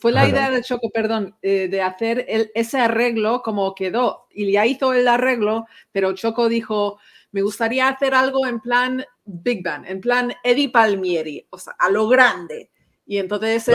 Fue 0.00 0.10
la 0.10 0.28
idea 0.28 0.50
de 0.50 0.60
Choco, 0.60 0.90
perdón, 0.90 1.36
eh, 1.40 1.68
de 1.68 1.80
hacer 1.80 2.24
el, 2.28 2.50
ese 2.56 2.80
arreglo 2.80 3.42
como 3.42 3.76
quedó. 3.76 4.26
Y 4.34 4.50
ya 4.50 4.66
hizo 4.66 4.92
el 4.92 5.06
arreglo, 5.06 5.68
pero 5.92 6.14
Choco 6.14 6.48
dijo, 6.48 6.98
me 7.34 7.42
gustaría 7.42 7.88
hacer 7.88 8.14
algo 8.14 8.46
en 8.46 8.60
plan 8.60 9.04
Big 9.24 9.64
Bang, 9.64 9.84
en 9.88 10.00
plan 10.00 10.32
Eddie 10.44 10.68
Palmieri, 10.68 11.44
o 11.50 11.58
sea, 11.58 11.74
a 11.76 11.90
lo 11.90 12.06
grande. 12.06 12.70
Y 13.06 13.18
entonces 13.18 13.68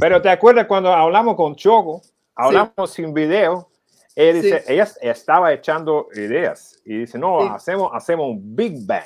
pero 0.00 0.20
te 0.20 0.28
acuerdas 0.28 0.66
cuando 0.66 0.92
hablamos 0.92 1.36
con 1.36 1.54
Choco, 1.54 2.02
hablamos 2.34 2.90
sin 2.90 3.14
video, 3.14 3.68
Ella 4.16 4.32
dice, 4.32 4.64
ella 4.66 4.88
estaba 5.00 5.52
echando 5.52 6.08
ideas 6.14 6.76
y 6.84 6.98
dice, 6.98 7.20
no, 7.20 7.40
Sí. 7.42 7.48
hacemos, 7.52 7.90
hacemos 7.94 8.26
un 8.30 8.56
Big 8.56 8.84
Bang. 8.84 9.04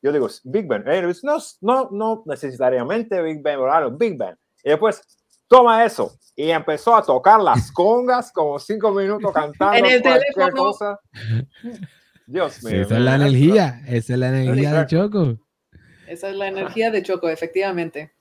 Yo 0.00 0.10
digo, 0.10 0.28
Big 0.44 0.66
Bang. 0.66 0.88
Ella 0.88 1.06
dice, 1.06 1.20
no, 1.26 1.36
no, 1.60 1.90
no 1.92 2.22
necesariamente 2.24 3.20
Big 3.20 3.42
Bang, 3.42 3.56
pero 3.58 3.70
algo, 3.70 3.90
Big 3.90 4.16
Bang. 4.16 4.36
Y 4.64 4.70
después, 4.70 5.02
toma 5.46 5.84
eso. 5.84 6.12
Y 6.34 6.50
empezó 6.50 6.96
a 6.96 7.02
tocar 7.02 7.40
las 7.42 7.70
congas 7.70 8.32
como 8.32 8.58
cinco 8.58 8.90
minutos 8.90 9.30
cantando 9.34 9.76
En 9.76 9.84
el 9.84 10.00
cualquier 10.02 10.32
teléfono. 10.34 10.62
cosa. 10.64 10.98
Dios 12.26 12.62
mío. 12.64 12.82
Esa 12.82 12.96
es 12.96 13.02
la 13.02 13.14
energía, 13.16 13.82
esa 13.86 14.12
es 14.14 14.18
la 14.18 14.28
energía 14.28 14.72
de. 14.80 14.86
Choco. 14.86 15.38
Esa 16.08 16.30
es 16.30 16.36
la 16.36 16.48
energía 16.48 16.90
de 16.90 17.02
Choco, 17.02 17.28
efectivamente. 17.28 18.12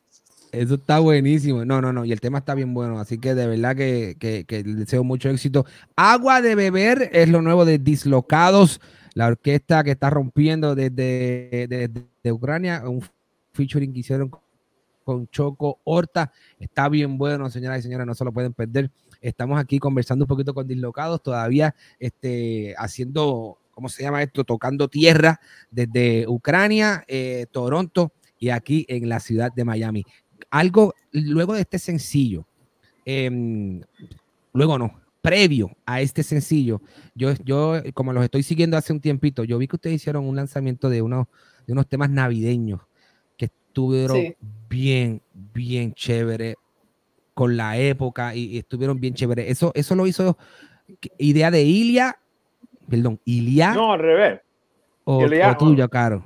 Eso 0.51 0.75
está 0.75 0.99
buenísimo. 0.99 1.65
No, 1.65 1.81
no, 1.81 1.91
no. 1.91 2.05
Y 2.05 2.11
el 2.13 2.21
tema 2.21 2.37
está 2.37 2.55
bien 2.55 2.73
bueno. 2.73 2.99
Así 2.99 3.17
que 3.17 3.35
de 3.35 3.45
verdad 3.45 3.75
que, 3.75 4.15
que, 4.19 4.45
que 4.45 4.63
deseo 4.63 5.03
mucho 5.03 5.29
éxito. 5.29 5.65
Agua 5.95 6.41
de 6.41 6.55
beber 6.55 7.09
es 7.11 7.27
lo 7.29 7.41
nuevo 7.41 7.65
de 7.65 7.77
Dislocados, 7.77 8.79
la 9.15 9.27
orquesta 9.27 9.83
que 9.83 9.91
está 9.91 10.09
rompiendo 10.09 10.73
desde, 10.75 11.67
desde- 11.67 12.05
de 12.23 12.31
Ucrania. 12.31 12.83
Un 12.87 13.03
featuring 13.53 13.91
que 13.91 13.99
hicieron 13.99 14.31
con 15.03 15.27
Choco 15.27 15.79
Horta. 15.83 16.31
Está 16.59 16.87
bien 16.89 17.17
bueno, 17.17 17.49
señoras 17.49 17.79
y 17.79 17.83
señores. 17.83 18.07
No 18.07 18.15
se 18.15 18.23
lo 18.23 18.31
pueden 18.31 18.53
perder. 18.53 18.89
Estamos 19.21 19.59
aquí 19.59 19.77
conversando 19.77 20.23
un 20.23 20.27
poquito 20.27 20.53
con 20.53 20.65
Dislocados, 20.67 21.21
todavía 21.21 21.75
este, 21.99 22.73
haciendo, 22.77 23.57
¿cómo 23.75 23.89
se 23.89 24.01
llama 24.01 24.23
esto? 24.23 24.43
Tocando 24.43 24.87
tierra 24.87 25.39
desde 25.69 26.25
Ucrania, 26.27 27.03
eh, 27.07 27.45
Toronto 27.51 28.13
y 28.39 28.49
aquí 28.49 28.85
en 28.89 29.07
la 29.07 29.19
ciudad 29.19 29.51
de 29.53 29.63
Miami 29.63 30.03
algo 30.49 30.93
luego 31.11 31.53
de 31.53 31.61
este 31.61 31.77
sencillo, 31.79 32.45
em, 33.05 33.81
luego 34.53 34.77
no, 34.79 35.01
previo 35.21 35.71
a 35.85 36.01
este 36.01 36.23
sencillo, 36.23 36.81
yo, 37.13 37.33
yo 37.43 37.81
como 37.93 38.13
los 38.13 38.23
estoy 38.23 38.43
siguiendo 38.43 38.77
hace 38.77 38.93
un 38.93 38.99
tiempito, 39.01 39.43
yo 39.43 39.57
vi 39.57 39.67
que 39.67 39.75
ustedes 39.75 39.95
hicieron 39.97 40.25
un 40.25 40.35
lanzamiento 40.35 40.89
de 40.89 41.01
unos, 41.01 41.27
de 41.67 41.73
unos 41.73 41.87
temas 41.87 42.09
navideños 42.09 42.81
que 43.37 43.45
estuvieron 43.45 44.17
Sí. 44.17 44.35
bien, 44.69 45.21
bien 45.33 45.93
chévere 45.93 46.55
con 47.33 47.57
la 47.57 47.77
época 47.77 48.35
y, 48.35 48.45
y 48.45 48.57
estuvieron 48.59 48.99
bien 48.99 49.13
chévere. 49.13 49.49
Eso, 49.49 49.71
eso 49.75 49.95
lo 49.95 50.07
hizo 50.07 50.37
¿qué- 50.99 51.11
idea 51.17 51.49
de 51.51 51.63
Ilia, 51.63 52.17
perdón, 52.89 53.19
Ilia 53.25 53.73
No, 53.73 53.93
al 53.93 53.99
revés. 53.99 54.41
o, 55.03 55.21
Ilia, 55.25 55.51
o 55.51 55.57
tuya, 55.57 55.87
Caro. 55.87 56.25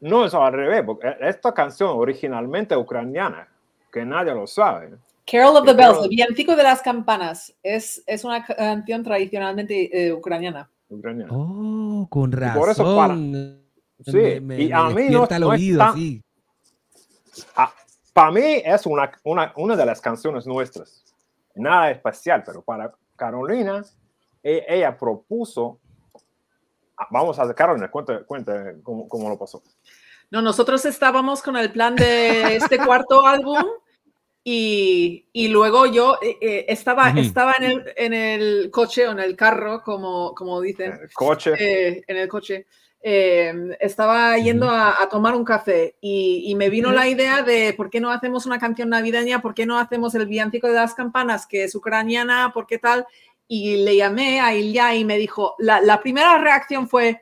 No, 0.00 0.24
eso 0.26 0.42
al 0.42 0.52
revés, 0.52 0.82
porque 0.84 1.16
esta 1.20 1.52
canción 1.54 1.90
originalmente 1.94 2.76
ucraniana, 2.76 3.48
que 3.92 4.04
nadie 4.04 4.34
lo 4.34 4.46
sabe. 4.46 4.94
Carol 5.26 5.56
of 5.56 5.64
the 5.64 5.72
Bells, 5.72 6.02
el 6.02 6.10
villancico 6.10 6.54
de 6.54 6.62
las 6.62 6.82
campanas, 6.82 7.54
es, 7.62 8.02
es 8.06 8.24
una 8.24 8.44
canción 8.44 9.02
tradicionalmente 9.02 10.08
eh, 10.08 10.12
ucraniana. 10.12 10.68
ucraniana. 10.90 11.32
Oh, 11.32 12.06
con 12.10 12.30
Y 12.30 12.36
razón. 12.36 12.60
por 12.60 12.68
eso 12.70 12.96
para- 12.96 13.14
Sí, 13.14 14.12
Me- 14.12 14.40
me- 14.40 14.60
y 14.64 14.72
a 14.72 14.90
mí 14.90 15.08
no- 15.08 15.20
no 15.20 15.52
es 15.54 15.60
oído, 15.60 15.78
tan- 15.78 15.94
sí. 15.94 16.22
para 18.12 18.30
mí 18.32 18.42
es 18.64 18.84
una, 18.86 19.10
una, 19.24 19.52
una 19.56 19.76
de 19.76 19.86
las 19.86 20.00
canciones 20.00 20.46
nuestras. 20.46 21.02
Nada 21.54 21.90
especial, 21.90 22.42
pero 22.44 22.60
para 22.60 22.92
Carolina, 23.16 23.82
ella 24.44 24.96
propuso. 24.96 25.80
Vamos 27.10 27.38
a 27.38 27.52
Carolina, 27.54 27.90
cuente, 27.90 28.24
cuente 28.24 28.52
cómo, 28.82 29.08
cómo 29.08 29.28
lo 29.28 29.38
pasó. 29.38 29.62
No, 30.30 30.40
nosotros 30.42 30.84
estábamos 30.84 31.42
con 31.42 31.56
el 31.56 31.72
plan 31.72 31.96
de 31.96 32.56
este 32.56 32.78
cuarto 32.78 33.26
álbum 33.26 33.64
y, 34.44 35.26
y 35.32 35.48
luego 35.48 35.86
yo 35.86 36.18
eh, 36.22 36.36
eh, 36.40 36.66
estaba, 36.68 37.10
Ujú. 37.10 37.18
estaba 37.20 37.54
en, 37.58 37.64
el, 37.64 37.84
en 37.96 38.12
el 38.14 38.70
coche 38.70 39.08
o 39.08 39.12
en 39.12 39.20
el 39.20 39.36
carro, 39.36 39.82
como, 39.82 40.34
como 40.34 40.60
dicen, 40.60 40.92
El 41.02 41.12
coche. 41.12 41.52
eh, 41.58 42.02
en 42.06 42.16
el 42.16 42.28
coche. 42.28 42.66
eh, 43.02 43.52
estaba 43.80 44.36
yendo 44.38 44.68
a, 44.70 45.02
a 45.02 45.08
tomar 45.08 45.34
un 45.34 45.44
café 45.44 45.96
y, 46.00 46.44
y 46.46 46.54
me 46.54 46.70
vino 46.70 46.90
la 46.92 47.08
idea 47.08 47.42
de 47.42 47.74
por 47.74 47.90
qué 47.90 48.00
no 48.00 48.10
hacemos 48.10 48.46
una 48.46 48.58
canción 48.58 48.88
navideña, 48.90 49.42
por 49.42 49.54
qué 49.54 49.66
no 49.66 49.78
hacemos 49.78 50.14
el 50.14 50.26
villancico 50.26 50.68
de 50.68 50.74
las 50.74 50.94
campanas, 50.94 51.46
que 51.46 51.64
es 51.64 51.74
ucraniana, 51.74 52.50
por 52.54 52.66
qué 52.66 52.78
tal. 52.78 53.06
Y 53.46 53.84
le 53.84 53.96
llamé 53.96 54.40
a 54.40 54.54
Ilya 54.54 54.94
y 54.94 55.04
me 55.04 55.18
dijo, 55.18 55.54
la, 55.58 55.80
la 55.80 56.00
primera 56.00 56.38
reacción 56.38 56.88
fue, 56.88 57.20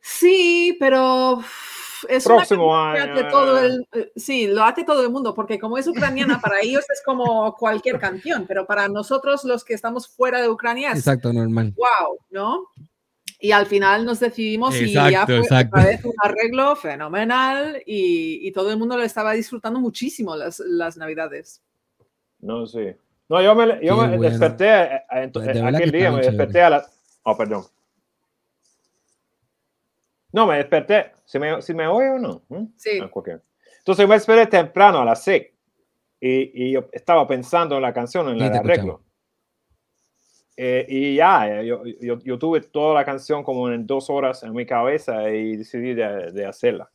sí, 0.00 0.76
pero 0.80 1.42
es 2.08 2.26
una 2.26 2.36
Próximo 2.36 2.72
canción 2.72 2.94
que 2.94 3.00
año, 3.00 3.12
hace 3.12 3.20
eh. 3.20 3.30
todo 3.30 3.58
el, 3.58 3.88
eh, 3.92 4.12
sí, 4.16 4.46
lo 4.46 4.64
hace 4.64 4.84
todo 4.84 5.02
el 5.02 5.10
mundo, 5.10 5.34
porque 5.34 5.58
como 5.58 5.78
es 5.78 5.86
ucraniana, 5.86 6.40
para 6.40 6.60
ellos 6.62 6.84
es 6.90 7.02
como 7.04 7.54
cualquier 7.56 7.98
canción, 7.98 8.46
pero 8.46 8.66
para 8.66 8.88
nosotros 8.88 9.44
los 9.44 9.64
que 9.64 9.74
estamos 9.74 10.08
fuera 10.08 10.40
de 10.40 10.48
Ucrania 10.48 10.92
es 10.92 10.98
Exacto, 10.98 11.32
normal. 11.32 11.74
wow, 11.76 12.18
¿no? 12.30 12.66
Y 13.42 13.52
al 13.52 13.66
final 13.66 14.04
nos 14.04 14.20
decidimos 14.20 14.74
y 14.76 14.92
ya 14.92 15.08
Exacto, 15.08 15.26
fue 15.26 15.38
exacto. 15.38 15.78
otra 15.78 15.90
vez 15.90 16.04
un 16.04 16.14
arreglo 16.22 16.76
fenomenal 16.76 17.82
y, 17.86 18.46
y 18.46 18.52
todo 18.52 18.70
el 18.70 18.78
mundo 18.78 18.98
lo 18.98 19.02
estaba 19.02 19.32
disfrutando 19.32 19.80
muchísimo 19.80 20.36
las, 20.36 20.60
las 20.60 20.98
navidades. 20.98 21.62
No, 22.38 22.66
sí. 22.66 22.94
No, 23.30 23.40
yo 23.40 23.54
me, 23.54 23.64
yo 23.80 23.96
me 23.96 24.08
bueno. 24.08 24.22
desperté 24.22 24.66
eh, 24.66 25.30
Pues 25.32 25.46
de 25.46 25.52
verdad 25.52 25.76
aquel 25.76 25.92
que 25.92 25.98
día, 25.98 26.10
me 26.10 26.20
desperté 26.20 26.62
a 26.62 26.70
las. 26.70 27.20
Oh, 27.22 27.36
perdón. 27.36 27.62
No, 30.32 30.48
me 30.48 30.56
desperté. 30.56 31.12
¿Si 31.24 31.38
me, 31.38 31.62
si 31.62 31.72
me 31.72 31.86
oye 31.86 32.10
o 32.10 32.18
no? 32.18 32.42
¿Mm? 32.48 32.64
Sí. 32.76 32.98
Ah. 33.00 33.08
Entonces 33.78 34.08
me 34.08 34.14
desperté 34.14 34.46
temprano 34.48 35.00
a 35.00 35.04
las 35.04 35.22
6 35.22 35.46
y, 36.20 36.66
y 36.66 36.72
yo 36.72 36.88
estaba 36.90 37.24
pensando 37.28 37.76
en 37.76 37.82
la 37.82 37.92
canción, 37.92 38.28
en 38.30 38.42
el 38.42 38.52
arreglo. 38.52 39.00
Eh, 40.56 40.84
y 40.88 41.14
ya, 41.14 41.60
eh, 41.60 41.66
yo, 41.66 41.84
yo, 41.86 42.18
yo 42.18 42.36
tuve 42.36 42.62
toda 42.62 42.94
la 42.94 43.04
canción 43.04 43.44
como 43.44 43.70
en 43.70 43.86
dos 43.86 44.10
horas 44.10 44.42
en 44.42 44.52
mi 44.52 44.66
cabeza 44.66 45.30
y 45.30 45.56
decidí 45.56 45.94
de, 45.94 46.32
de 46.32 46.46
hacerla. 46.46 46.90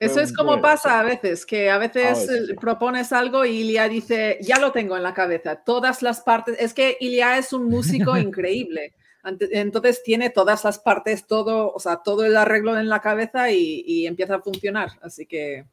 Eso 0.00 0.20
es 0.20 0.32
como 0.32 0.60
pasa 0.62 0.98
a 0.98 1.02
veces, 1.02 1.44
que 1.44 1.70
a 1.70 1.76
veces 1.76 2.06
A 2.06 2.20
veces, 2.20 2.46
sí. 2.48 2.54
propones 2.54 3.12
algo 3.12 3.44
y 3.44 3.60
Ilia 3.60 3.86
dice, 3.88 4.38
ya 4.40 4.58
lo 4.58 4.72
tengo 4.72 4.96
en 4.96 5.02
la 5.02 5.12
cabeza, 5.12 5.56
todas 5.56 6.02
las 6.02 6.22
partes, 6.22 6.56
es 6.58 6.72
que 6.72 6.96
Ilia 7.00 7.36
es 7.36 7.52
un 7.52 7.66
músico 7.66 8.16
increíble, 8.16 8.94
entonces 9.22 10.02
tiene 10.02 10.30
todas 10.30 10.64
las 10.64 10.78
partes, 10.78 11.26
todo, 11.26 11.70
o 11.72 11.78
sea, 11.78 11.98
todo 11.98 12.24
el 12.24 12.36
arreglo 12.36 12.78
en 12.78 12.88
la 12.88 13.00
cabeza 13.00 13.50
y, 13.50 13.84
y 13.86 14.06
empieza 14.06 14.36
a 14.36 14.40
funcionar, 14.40 14.88
así 15.02 15.26
que 15.26 15.66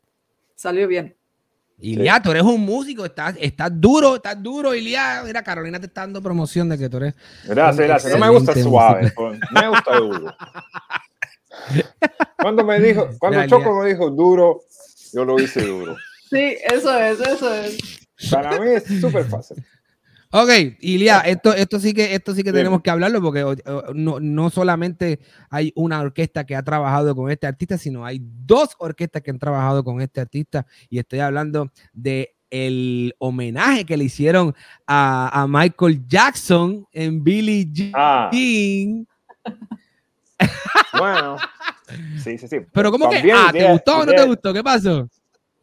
salió 0.56 0.88
bien. 0.90 1.16
Ilia, 1.80 2.20
tú 2.22 2.32
eres 2.32 2.44
un 2.44 2.62
músico, 2.62 3.06
estás, 3.06 3.36
estás 3.40 3.70
duro, 3.74 4.16
estás 4.16 4.42
duro, 4.42 4.74
Ilia. 4.74 5.22
Mira, 5.24 5.44
Carolina 5.44 5.80
te 5.80 5.86
está 5.86 6.02
dando 6.02 6.24
promoción 6.24 6.68
de 6.70 6.78
que 6.78 6.90
tú 6.90 6.98
eres. 6.98 7.14
Gracias, 7.46 7.88
gracias. 7.88 8.14
No 8.14 8.26
me 8.26 8.32
gusta 8.32 8.54
suave, 8.56 9.12
pues, 9.16 9.40
me 9.52 9.68
gusta 9.70 9.98
duro. 9.98 10.36
Cuando 12.38 12.64
me 12.64 12.80
dijo, 12.80 13.10
cuando 13.20 13.40
Dale, 13.40 13.50
Choco 13.50 13.82
me 13.82 13.90
dijo 13.90 14.10
duro, 14.10 14.62
yo 15.14 15.26
lo 15.26 15.40
hice 15.40 15.66
duro. 15.66 15.96
Sí, 16.30 16.58
eso 16.64 16.98
es, 16.98 17.20
eso 17.20 17.54
es. 17.54 17.78
Para 18.32 18.60
mí 18.60 18.72
es 18.72 18.84
súper 19.02 19.26
fácil. 19.26 19.64
Ok, 20.32 20.50
Ilia, 20.82 21.22
esto, 21.22 21.54
esto 21.54 21.80
sí 21.80 21.94
que, 21.94 22.14
esto 22.14 22.36
sí 22.36 22.44
que 22.44 22.52
tenemos 22.52 22.82
que 22.82 22.90
hablarlo 22.90 23.22
porque 23.22 23.46
no, 23.94 24.20
no 24.20 24.50
solamente 24.50 25.22
hay 25.50 25.72
una 25.76 26.02
orquesta 26.02 26.46
que 26.46 26.56
ha 26.56 26.64
trabajado 26.64 27.16
con 27.16 27.32
este 27.32 27.48
artista, 27.48 27.78
sino 27.78 28.06
hay 28.06 28.20
dos 28.22 28.76
orquestas 28.78 29.22
que 29.22 29.32
han 29.32 29.40
trabajado 29.40 29.86
con 29.86 30.02
este 30.02 30.20
artista 30.20 30.66
y 30.90 31.00
estoy 31.00 31.20
hablando 31.20 31.72
de 31.94 32.36
el 32.50 33.16
homenaje 33.20 33.86
que 33.86 33.96
le 33.96 34.04
hicieron 34.04 34.54
a, 34.86 35.42
a 35.42 35.48
Michael 35.48 36.06
Jackson 36.08 36.86
en 36.92 37.24
Billie 37.24 37.68
Jean. 37.72 37.92
Ah. 37.96 38.30
Bueno, 40.98 41.38
sí, 42.24 42.38
sí, 42.38 42.48
sí. 42.48 42.58
Pero 42.72 42.92
¿cómo 42.92 43.10
que? 43.10 43.16
También 43.18 43.38
Ah, 43.38 43.52
¿te 43.52 43.72
gustó 43.72 44.00
o 44.00 44.06
no 44.06 44.14
te 44.14 44.24
gustó? 44.26 44.54
¿Qué 44.54 44.64
pasó? 44.64 45.08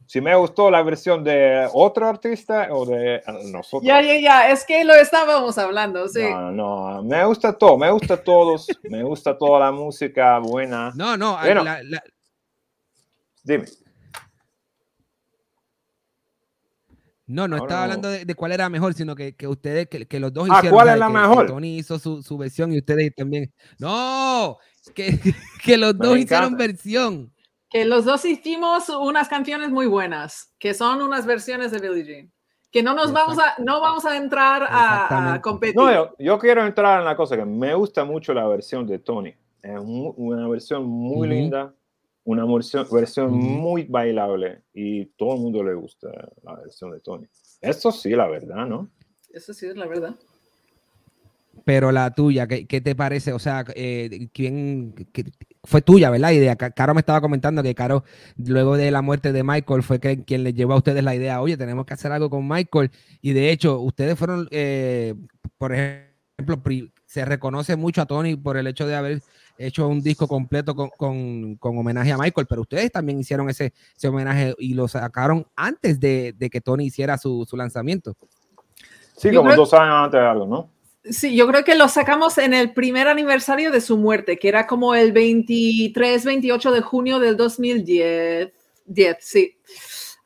Si 0.07 0.21
me 0.21 0.35
gustó 0.37 0.71
la 0.71 0.83
versión 0.83 1.25
de 1.25 1.69
otro 1.73 2.07
artista 2.07 2.69
o 2.71 2.85
de 2.85 3.23
ah, 3.27 3.33
nosotros. 3.51 3.83
Ya, 3.85 4.01
ya, 4.03 4.19
ya, 4.21 4.51
es 4.51 4.65
que 4.65 4.85
lo 4.85 4.95
estábamos 4.95 5.57
hablando, 5.59 6.07
sí. 6.09 6.23
No, 6.23 6.51
no, 6.53 7.03
me 7.03 7.25
gusta 7.25 7.53
todo, 7.57 7.79
me 7.79 7.91
gusta 7.91 8.23
todos, 8.23 8.69
me 8.83 9.03
gusta 9.03 9.37
toda 9.37 9.61
la 9.61 9.73
música 9.73 10.39
buena. 10.39 10.93
No, 10.95 11.17
no, 11.17 11.39
Bueno. 11.39 11.65
la- 11.65 11.83
la- 11.83 12.03
Dime. 13.43 13.65
No, 17.27 17.49
no 17.49 17.57
Ahora 17.57 17.65
estaba 17.67 17.81
no. 17.81 17.85
hablando 17.85 18.09
de, 18.11 18.25
de 18.25 18.35
cuál 18.35 18.53
era 18.53 18.69
mejor, 18.69 18.95
sino 18.95 19.15
que, 19.15 19.35
que 19.35 19.47
ustedes, 19.49 19.89
que, 19.89 20.07
que 20.07 20.21
los 20.21 20.33
dos 20.33 20.49
Ah, 20.51 20.57
hicieron. 20.59 20.77
¿cuál 20.77 20.89
es 20.91 20.99
la 20.99 21.07
que- 21.07 21.13
que 21.13 21.19
mejor? 21.19 21.47
Tony 21.47 21.79
hizo 21.79 21.99
su, 21.99 22.23
su 22.23 22.37
versión 22.39 22.73
y 22.73 22.79
ustedes 22.79 23.15
también. 23.15 23.53
No, 23.79 24.59
que, 24.95 25.19
que 25.65 25.77
los 25.77 25.95
Me 25.97 26.07
dos 26.07 26.19
hicieron 26.19 26.47
encanta. 26.55 26.67
versión. 26.67 27.33
Que 27.71 27.85
los 27.85 28.05
dos 28.05 28.25
hicimos 28.25 28.89
unas 28.89 29.29
canciones 29.29 29.71
muy 29.71 29.87
buenas, 29.87 30.53
que 30.59 30.75
son 30.75 31.03
unas 31.03 31.27
versiones 31.27 31.73
de 31.73 31.81
Billie 31.81 32.05
Jean. 32.05 32.33
Que 32.71 32.83
no 32.83 32.93
nos 32.95 33.13
vamos 33.13 33.39
a, 33.39 33.55
no 33.63 33.81
vamos 33.81 34.05
a 34.05 34.17
entrar 34.17 34.65
a, 34.65 35.35
a 35.35 35.41
competir. 35.41 35.77
No, 35.77 35.93
yo, 35.93 36.15
yo 36.19 36.39
quiero 36.39 36.65
entrar 36.67 36.99
en 37.01 37.05
la 37.05 37.17
cosa 37.17 37.37
que 37.37 37.45
me 37.45 37.73
gusta 37.75 38.05
mucho 38.05 38.35
la 38.35 38.47
versión 38.49 38.85
de 38.87 38.99
Tony. 38.99 39.33
Es 39.63 39.81
mu- 39.83 40.13
una 40.17 40.47
versión 40.49 40.85
muy 40.85 41.19
Ujú. 41.19 41.25
linda, 41.27 41.73
una 42.25 42.45
versión, 42.91 43.33
muy 43.33 43.85
bailable 43.85 44.63
y 44.73 45.07
todo 45.17 45.35
el 45.35 45.41
mundo 45.41 45.63
le 45.63 45.75
gusta 45.75 46.09
la 46.43 46.55
versión 46.57 46.91
de 46.91 47.01
Tony. 47.01 47.27
Eso 47.61 47.93
sí, 47.93 48.11
la 48.11 48.27
verdad, 48.29 48.67
¿no? 48.67 48.89
Eso 49.33 49.53
sí 49.53 49.67
es 49.67 49.77
la 49.77 49.87
verdad. 49.87 50.15
pero 51.65 51.93
la 51.93 52.11
tuya, 52.13 52.47
¿qué, 52.47 52.67
qué 52.67 52.81
te 52.81 52.95
parece? 52.95 53.33
O 53.33 53.39
sea, 53.39 53.65
eh, 53.75 54.29
¿quién 54.35 54.93
qué- 55.13 55.25
fue 55.63 55.81
tuya, 55.81 56.11
verdad? 56.11 56.29
La 56.29 56.33
idea. 56.35 56.57
Ca- 56.57 56.73
Caro 56.73 56.93
me 56.95 57.01
estaba 57.01 57.21
comentando 57.23 57.63
que 57.63 57.75
Caro, 57.75 58.05
luego 58.37 58.77
de 58.77 58.91
la 58.91 59.01
muerte 59.03 59.33
de 59.33 59.43
Michael, 59.45 59.83
fue 59.83 59.99
que, 59.99 60.25
quien 60.25 60.45
le 60.45 60.53
llevó 60.53 60.75
a 60.75 60.79
ustedes 60.79 61.03
la 61.03 61.15
idea, 61.15 61.41
oye, 61.41 61.57
tenemos 61.57 61.87
que 61.87 61.95
hacer 61.95 62.13
algo 62.13 62.29
con 62.29 62.47
Michael. 62.47 62.91
Y 63.23 63.33
de 63.33 63.51
hecho, 63.51 63.81
ustedes 63.81 64.19
fueron, 64.19 64.47
eh, 64.51 65.15
por 65.57 65.73
ejemplo, 65.75 66.63
pri- 66.63 66.93
se 67.07 67.25
reconoce 67.25 67.77
mucho 67.77 68.03
a 68.03 68.07
Tony 68.07 68.37
por 68.37 68.57
el 68.59 68.67
hecho 68.67 68.87
de 68.87 68.97
haber 68.97 69.23
hecho 69.59 69.87
un 69.89 70.01
disco 70.03 70.27
completo 70.29 70.75
con, 70.75 70.91
con- 70.97 71.57
con 71.57 71.79
homenaje 71.79 72.13
a 72.13 72.19
Michael, 72.19 72.47
pero 72.49 72.63
ustedes 72.63 72.91
también 72.93 73.19
hicieron 73.21 73.49
ese, 73.51 73.73
ese 73.97 74.09
homenaje 74.09 74.55
y 74.59 74.75
lo 74.75 74.89
sacaron 74.89 75.47
antes 75.57 76.01
de, 76.01 76.35
de 76.37 76.51
que 76.51 76.61
Tony 76.61 76.87
hiciera 76.87 77.19
su, 77.19 77.47
su 77.49 77.57
lanzamiento. 77.57 78.17
Sí, 79.17 79.29
Yo 79.31 79.41
como 79.41 79.51
creo- 79.51 79.57
dos 79.63 79.75
años 79.75 79.95
antes 79.95 80.21
de 80.21 80.27
algo, 80.27 80.47
¿no? 80.47 80.71
Sí, 81.05 81.37
yo 81.37 81.47
creo 81.47 81.65
que 81.65 81.75
lo 81.75 81.87
sacamos 81.89 82.39
en 82.39 82.55
el 82.55 82.73
primer 82.73 83.09
aniversario 83.09 83.71
de 83.71 83.83
su 83.83 83.99
muerte, 83.99 84.39
que 84.39 84.49
era 84.49 84.67
como 84.67 84.95
el 84.95 85.13
23, 85.13 86.25
28 86.25 86.73
de 86.73 86.81
junio 86.81 87.19
del 87.19 87.37
2010. 87.37 88.51
10, 88.87 89.17
sí. 89.21 89.57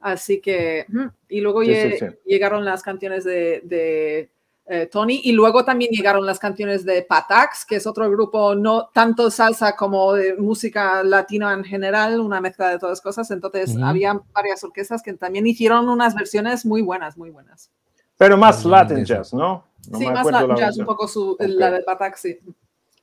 Así 0.00 0.40
que, 0.40 0.86
y 1.28 1.40
luego 1.40 1.64
Sí, 1.64 1.70
lle- 1.70 1.90
sí, 1.98 1.98
sí. 1.98 2.06
llegaron 2.24 2.64
las 2.64 2.82
canciones 2.84 3.24
de, 3.24 3.60
de, 3.64 4.30
eh, 4.70 4.86
Tony 4.86 5.20
y 5.24 5.32
luego 5.32 5.64
también 5.64 5.90
llegaron 5.90 6.26
las 6.26 6.38
canciones 6.38 6.84
de 6.84 7.00
Patax, 7.02 7.64
que 7.64 7.76
es 7.76 7.86
otro 7.86 8.10
grupo 8.10 8.54
no 8.54 8.90
tanto 8.92 9.30
salsa 9.30 9.74
como 9.74 10.12
de 10.12 10.34
música 10.36 11.02
latina 11.02 11.54
en 11.54 11.64
general, 11.64 12.20
una 12.20 12.40
mezcla 12.40 12.68
de 12.68 12.78
todas 12.78 13.00
cosas. 13.00 13.30
Entonces, 13.30 13.70
Ujú. 13.70 13.84
había 13.84 14.20
varias 14.34 14.62
orquestas 14.64 15.02
que 15.02 15.14
también 15.14 15.46
hicieron 15.46 15.88
unas 15.88 16.14
versiones 16.14 16.66
muy 16.66 16.82
buenas, 16.82 17.16
muy 17.16 17.30
buenas. 17.30 17.70
Pero 18.18 18.36
más 18.36 18.64
Mm, 18.64 18.68
Latin 18.68 19.04
jazz, 19.06 19.32
¿no? 19.32 19.64
No 19.90 19.98
sí, 19.98 20.04
más 20.06 20.26
Latin 20.26 20.48
la 20.48 20.56
jazz, 20.56 20.76
un 20.76 20.84
poco 20.84 21.08
su, 21.08 21.30
Ok. 21.30 21.40
la 21.40 21.70
de 21.70 21.82
Patax, 21.82 22.20
sí. 22.20 22.38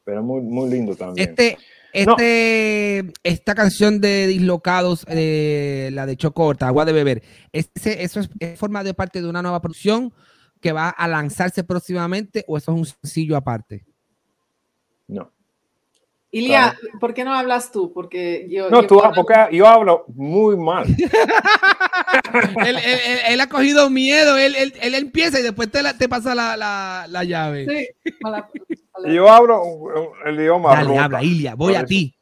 Pero 0.04 0.21
muy, 0.21 0.41
muy 0.41 0.69
lindo 0.69 0.95
también. 0.95 1.30
Este, 1.30 1.58
No. 2.06 2.12
este, 2.12 3.12
esta 3.23 3.56
canción 3.56 3.99
de 4.01 4.28
Dislocados, 4.28 5.04
eh, 5.08 5.89
la 5.93 6.06
de 6.06 6.15
Chocorta, 6.15 6.67
Agua 6.67 6.86
de 6.86 6.93
Beber, 6.93 7.23
ese, 7.51 8.04
¿eso 8.04 8.19
es, 8.19 8.30
es 8.39 8.60
forma 8.60 8.84
de 8.84 8.93
parte 8.93 9.19
de 9.19 9.28
una 9.28 9.41
nueva 9.41 9.62
producción 9.62 10.13
que 10.61 10.71
va 10.71 10.89
a 10.89 11.07
lanzarse 11.07 11.63
próximamente 11.63 12.43
o 12.47 12.57
eso 12.57 12.71
es 12.71 12.77
un 12.77 12.85
sencillo 12.85 13.35
aparte? 13.37 13.85
No. 15.07 15.31
Ilia, 16.31 16.75
¿por 16.99 17.13
qué 17.13 17.23
no 17.23 17.33
hablas 17.33 17.71
tú? 17.71 17.93
Porque 17.93 18.45
yo. 18.49 18.69
No, 18.69 18.81
yo 18.81 18.87
tú, 18.87 19.01
porque 19.15 19.33
yo 19.53 19.67
hablo 19.67 20.03
muy 20.09 20.57
mal. 20.57 20.85
él, 22.65 22.75
él- 22.75 22.77
él- 22.77 23.19
él 23.29 23.39
ha 23.41 23.47
cogido 23.47 23.89
miedo, 23.89 24.35
él, 24.37 24.53
él- 24.55 24.73
él 24.81 24.95
empieza 24.95 25.39
y 25.39 25.43
después 25.43 25.71
te, 25.71 25.81
la- 25.81 25.97
te 25.97 26.09
pasa 26.09 26.35
la, 26.35 26.57
la- 26.57 27.05
la 27.09 27.23
llave. 27.23 27.65
Sí, 28.03 28.11
mala- 28.19 28.49
mala- 28.93 29.13
Yo 29.13 29.29
hablo 29.29 29.61
el 30.25 30.35
idioma. 30.39 30.75
Dale, 30.75 30.89
roca. 30.89 31.03
habla, 31.05 31.23
Ilia, 31.23 31.55
voy 31.55 31.71
Por 31.73 31.75
a 31.75 31.79
eso. 31.79 31.87
ti. 31.87 32.15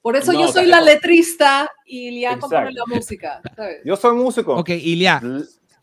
Por 0.00 0.16
eso 0.16 0.32
No, 0.32 0.40
yo 0.40 0.48
soy 0.52 0.66
la 0.66 0.80
letrista 0.82 1.68
y 1.86 2.08
Ilia 2.08 2.38
compone 2.38 2.72
la 2.72 2.84
música. 2.86 3.40
¿sabes? 3.56 3.80
Yo 3.84 3.96
soy 3.96 4.14
músico. 4.14 4.54
Ok, 4.54 4.68
Ilia. 4.68 5.20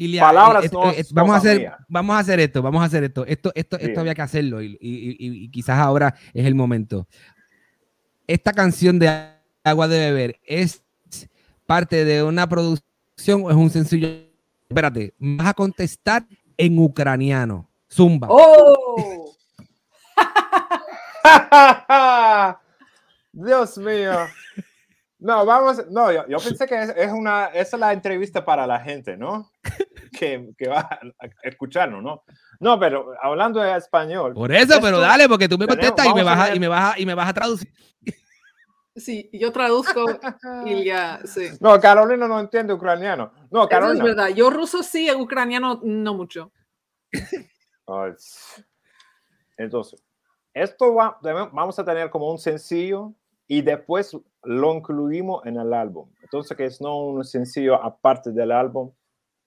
Ilia, 0.04 0.22
Palabras 0.22 0.64
eh, 0.64 0.68
eh, 0.68 0.72
no 0.74 0.92
eh, 0.92 1.06
vamos 1.12 1.36
a 1.36 1.38
hacer, 1.38 1.72
vamos 1.88 2.16
a 2.16 2.20
hacer 2.20 2.40
esto, 2.40 2.62
vamos 2.62 2.82
a 2.82 2.86
hacer 2.86 3.04
esto. 3.04 3.26
Esto, 3.26 3.52
esto, 3.56 3.78
Sí. 3.80 3.86
esto 3.86 4.00
había 4.00 4.16
que 4.16 4.22
hacerlo 4.24 4.62
y, 4.62 4.78
y- 4.82 5.10
y- 5.20 5.44
y 5.46 5.50
quizás 5.50 5.78
ahora 5.78 6.16
es 6.34 6.46
el 6.46 6.56
momento. 6.56 7.08
Esta 8.26 8.52
canción 8.54 8.98
de 8.98 9.28
Agua 9.64 9.88
de 9.88 10.00
Beber 10.00 10.40
es 10.44 10.84
parte 11.66 12.04
de 12.06 12.24
una 12.24 12.48
producción 12.50 13.44
o 13.44 13.50
es 13.52 13.56
un 13.56 13.70
sencillo. 13.70 14.08
Espérate, 14.70 15.14
vas 15.20 15.48
a 15.50 15.54
contestar 15.54 16.26
en 16.58 16.80
ucraniano. 16.80 17.70
Zumba. 17.92 18.28
¡Oh! 18.32 19.36
Dios 23.34 23.78
mío. 23.78 24.12
No, 25.22 25.46
vamos, 25.46 25.88
no, 25.92 26.12
yo, 26.12 26.28
yo 26.28 26.40
pensé 26.40 26.66
que 26.66 26.82
es, 26.82 26.90
es 26.98 27.12
una, 27.12 27.46
esa 27.48 27.76
es 27.76 27.80
la 27.80 27.94
entrevista 27.94 28.44
para 28.44 28.66
la 28.66 28.80
gente, 28.80 29.16
¿no? 29.18 29.52
Que, 30.20 30.50
que 30.58 30.68
va 30.68 30.80
a 30.82 31.00
escucharnos, 31.44 32.04
¿no? 32.04 32.24
No, 32.60 32.78
pero 32.78 33.14
hablando 33.22 33.62
de 33.62 33.76
español. 33.78 34.34
Por 34.34 34.52
eso, 34.52 34.78
pero 34.82 35.00
dale, 35.00 35.28
porque 35.30 35.48
tú 35.48 35.58
me 35.58 35.66
contestas 35.66 36.06
y 36.06 36.14
me, 36.14 36.22
vas 36.22 36.38
a, 36.38 36.44
ver- 36.48 36.58
y, 36.58 36.60
me 36.60 36.68
vas 36.68 36.94
a, 36.96 37.00
y 37.00 37.06
me 37.06 37.16
vas 37.16 37.30
a 37.30 37.34
traducir. 37.34 37.74
Sí, 38.94 39.30
yo 39.32 39.52
traduzco 39.54 40.06
Ilia, 40.66 41.22
sí. 41.24 41.48
No, 41.62 41.80
Carolina 41.80 42.28
no 42.28 42.40
entiende 42.42 42.74
ucraniano. 42.74 43.32
No, 43.50 43.60
Eso 43.60 43.64
es 43.64 43.70
Carolina. 43.70 44.04
verdad. 44.04 44.28
Yo 44.30 44.50
ruso 44.50 44.84
sí, 44.84 45.10
ucraniano 45.12 45.80
no 45.82 46.14
mucho. 46.14 46.52
Entonces, 49.58 50.04
esto 50.54 50.94
va, 50.94 51.18
vamos 51.54 51.80
a 51.80 51.86
tener 51.86 52.10
como 52.10 52.30
un 52.30 52.38
sencillo 52.38 53.14
y 53.52 53.62
después 53.64 54.16
lo 54.44 54.74
incluimos 54.74 55.46
en 55.46 55.58
el 55.58 55.74
álbum. 55.74 56.10
Entonces, 56.22 56.56
que 56.56 56.64
es 56.64 56.80
no 56.80 57.00
un 57.00 57.26
sencillo 57.26 57.76
aparte 57.84 58.32
del 58.32 58.50
álbum, 58.50 58.94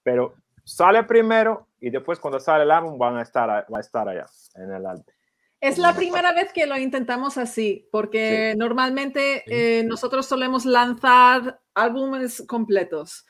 pero 0.02 0.34
sale 0.62 1.04
primero 1.04 1.68
y 1.80 1.88
después 1.88 2.18
cuando 2.18 2.38
sale 2.38 2.64
el 2.64 2.70
álbum 2.70 2.98
van 2.98 3.16
a 3.16 3.22
estar, 3.22 3.48
va 3.48 3.78
a 3.78 3.80
estar 3.80 4.06
allá 4.06 4.26
en 4.56 4.70
el 4.72 4.84
álbum. 4.84 5.06
Es 5.58 5.78
la 5.78 5.94
primera 5.94 6.34
vez 6.34 6.52
que 6.52 6.66
lo 6.66 6.76
intentamos 6.76 7.38
así, 7.38 7.88
porque 7.90 8.52
normalmente 8.58 9.42
eh, 9.46 9.84
nosotros 9.84 10.26
solemos 10.26 10.66
lanzar 10.66 11.62
álbumes 11.72 12.44
completos. 12.46 13.24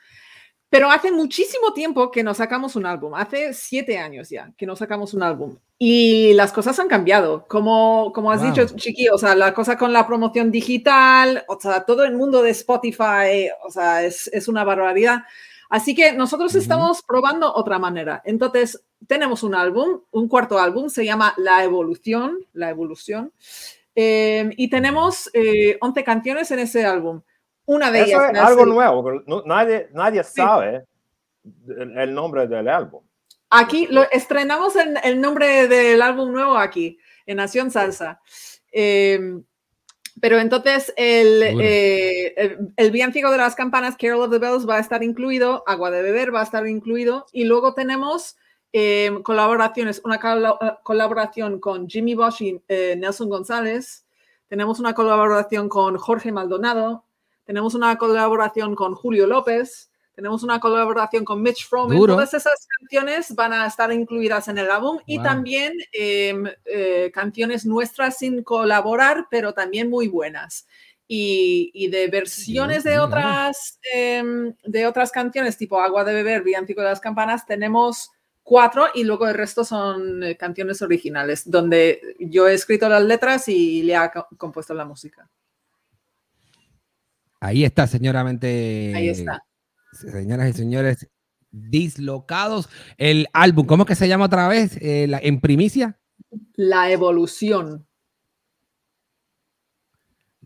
Pero 0.75 0.91
hace 0.91 1.13
muchísimo 1.13 1.73
tiempo 1.73 2.11
que 2.11 2.25
no 2.25 2.35
sacamos 2.35 2.75
un 2.75 2.85
álbum, 2.85 3.15
hace 3.15 3.55
siete 3.55 3.97
años 3.97 4.29
ya 4.29 4.53
que 4.57 4.67
no 4.67 4.75
sacamos 4.75 5.15
un 5.15 5.23
álbum. 5.23 5.57
Y 5.79 6.33
las 6.33 6.53
cosas 6.53 6.77
han 6.81 6.89
cambiado, 6.89 7.45
como, 7.47 8.11
como 8.13 8.33
has 8.33 8.41
Wow. 8.43 8.51
dicho, 8.51 8.67
Chiqui, 8.75 9.09
o 9.09 9.17
sea, 9.17 9.37
la 9.37 9.55
cosa 9.55 9.79
con 9.79 9.93
la 9.93 10.05
promoción 10.05 10.51
digital, 10.51 11.45
o 11.47 11.61
sea, 11.61 11.85
todo 11.85 12.03
el 12.03 12.17
mundo 12.17 12.43
de 12.43 12.51
Spotify, 12.51 13.51
o 13.65 13.71
sea, 13.71 14.03
es, 14.03 14.27
es 14.33 14.49
una 14.49 14.65
barbaridad. 14.65 15.21
Así 15.71 15.95
que 15.95 16.13
nosotros 16.13 16.51
Ujú. 16.53 16.63
estamos 16.63 17.03
probando 17.07 17.55
otra 17.55 17.79
manera. 17.79 18.21
Entonces, 18.25 18.83
tenemos 19.07 19.45
un 19.45 19.55
álbum, 19.55 20.01
un 20.11 20.27
cuarto 20.27 20.59
álbum, 20.59 20.89
se 20.89 21.05
llama 21.05 21.35
La 21.37 21.63
Evolución, 21.63 22.39
La 22.53 22.71
Evolución, 22.71 23.33
eh, 23.95 24.51
y 24.57 24.69
tenemos 24.71 25.31
eh, 25.35 25.79
11 25.81 26.03
canciones 26.03 26.51
en 26.51 26.59
ese 26.59 26.85
álbum. 26.85 27.21
Una 27.67 27.91
de 27.91 28.03
Eso 28.03 28.19
ellas 28.19 28.31
es 28.33 28.41
algo 28.41 28.67
nuevo, 28.67 29.23
no- 29.27 29.43
nadie, 29.47 29.89
nadie 29.93 30.23
sabe 30.23 30.85
el, 31.69 31.99
el 31.99 32.15
nombre 32.15 32.47
del 32.47 32.69
álbum. 32.69 33.03
Aquí 33.51 33.87
lo 33.91 34.03
estrenamos 34.11 34.77
en 34.77 34.97
el 35.03 35.21
nombre 35.21 35.69
del 35.69 36.03
álbum 36.03 36.33
nuevo 36.33 36.57
aquí, 36.57 36.99
en 37.27 37.37
Nación 37.37 37.71
Salsa. 37.71 38.21
Eh, 38.73 39.19
pero 40.21 40.39
entonces 40.39 40.93
el, 40.97 41.43
eh, 41.61 42.35
el, 42.37 42.73
el 42.77 42.91
villancico 42.91 43.31
de 43.31 43.39
las 43.39 43.55
campanas, 43.55 43.97
Carol 43.97 44.23
of 44.23 44.31
the 44.31 44.39
Bells, 44.39 44.69
va 44.69 44.77
a 44.77 44.81
estar 44.81 45.03
incluido, 45.03 45.65
Agua 45.67 45.91
de 45.91 46.03
Beber 46.03 46.35
va 46.35 46.41
a 46.41 46.45
estar 46.45 46.67
incluido, 46.67 47.27
y 47.33 47.45
luego 47.45 47.75
tenemos 47.75 48.37
eh, 48.73 49.11
colaboraciones, 49.23 50.01
una 50.05 50.17
eh, 50.17 50.73
colaboración 50.83 51.61
con 51.61 51.89
Jimmy 51.89 52.15
Bosch 52.15 52.43
y 52.43 52.61
eh, 52.69 52.95
Nelson 52.97 53.29
González, 53.29 54.07
tenemos 54.49 54.79
una 54.79 54.95
colaboración 54.95 55.69
con 55.69 55.97
Jorge 55.97 56.31
Maldonado, 56.33 57.05
tenemos 57.45 57.75
una 57.75 57.97
colaboración 57.99 58.75
con 58.75 58.95
Julio 58.95 59.27
López, 59.27 59.91
tenemos 60.15 60.43
una 60.45 60.61
colaboración 60.61 61.25
con 61.25 61.43
Mitch 61.43 61.67
Froman. 61.69 61.97
Duro. 61.97 62.15
Todas 62.15 62.35
esas 62.35 62.67
canciones 62.81 63.35
van 63.35 63.53
a 63.53 63.67
estar 63.67 63.93
incluidas 63.93 64.47
en 64.49 64.59
el 64.59 64.71
álbum 64.71 65.01
y 65.07 65.17
Wow. 65.17 65.25
también 65.25 65.73
em, 65.93 66.45
eh, 66.65 67.11
canciones 67.13 67.67
nuestras 67.67 68.19
sin 68.19 68.43
colaborar, 68.45 69.27
pero 69.31 69.53
también 69.55 69.91
muy 69.91 70.07
buenas. 70.09 70.67
Y, 71.09 71.71
y 71.75 71.89
de 71.89 72.07
versiones 72.09 72.83
de 72.85 72.99
otras, 72.99 73.79
em, 73.93 74.55
de 74.65 74.87
otras 74.87 75.11
canciones, 75.11 75.59
tipo 75.59 75.81
Agua 75.81 76.05
de 76.05 76.15
Beber, 76.15 76.43
Villancico 76.43 76.81
de 76.81 76.89
las 76.89 77.01
Campanas, 77.01 77.45
tenemos 77.45 78.11
cuatro 78.43 78.87
y 78.95 79.05
luego 79.05 79.27
el 79.27 79.35
resto 79.35 79.65
son 79.65 80.23
eh, 80.23 80.37
canciones 80.37 80.81
originales, 80.81 81.43
donde 81.51 82.01
yo 82.21 82.47
he 82.49 82.55
escrito 82.55 82.89
las 82.89 83.03
letras 83.03 83.49
y 83.49 83.83
le 83.83 83.97
ha 83.97 84.11
co- 84.13 84.29
compuesto 84.39 84.73
la 84.75 84.85
música. 84.85 85.29
Ahí 87.45 87.63
está, 87.63 87.87
señoramente. 87.87 88.93
Ahí 88.97 89.11
está. 89.11 89.45
Señoras 89.93 90.49
y 90.49 90.53
señores, 90.55 91.11
dislocados. 91.51 92.71
El 92.97 93.27
álbum, 93.35 93.67
¿cómo 93.67 93.83
es 93.83 93.89
que 93.89 93.95
se 93.95 94.09
llama 94.09 94.25
otra 94.25 94.49
vez? 94.49 94.79
Eh, 94.81 95.07
la- 95.07 95.19
en 95.23 95.41
primicia. 95.43 96.01
La 96.55 96.91
evolución. 96.91 97.87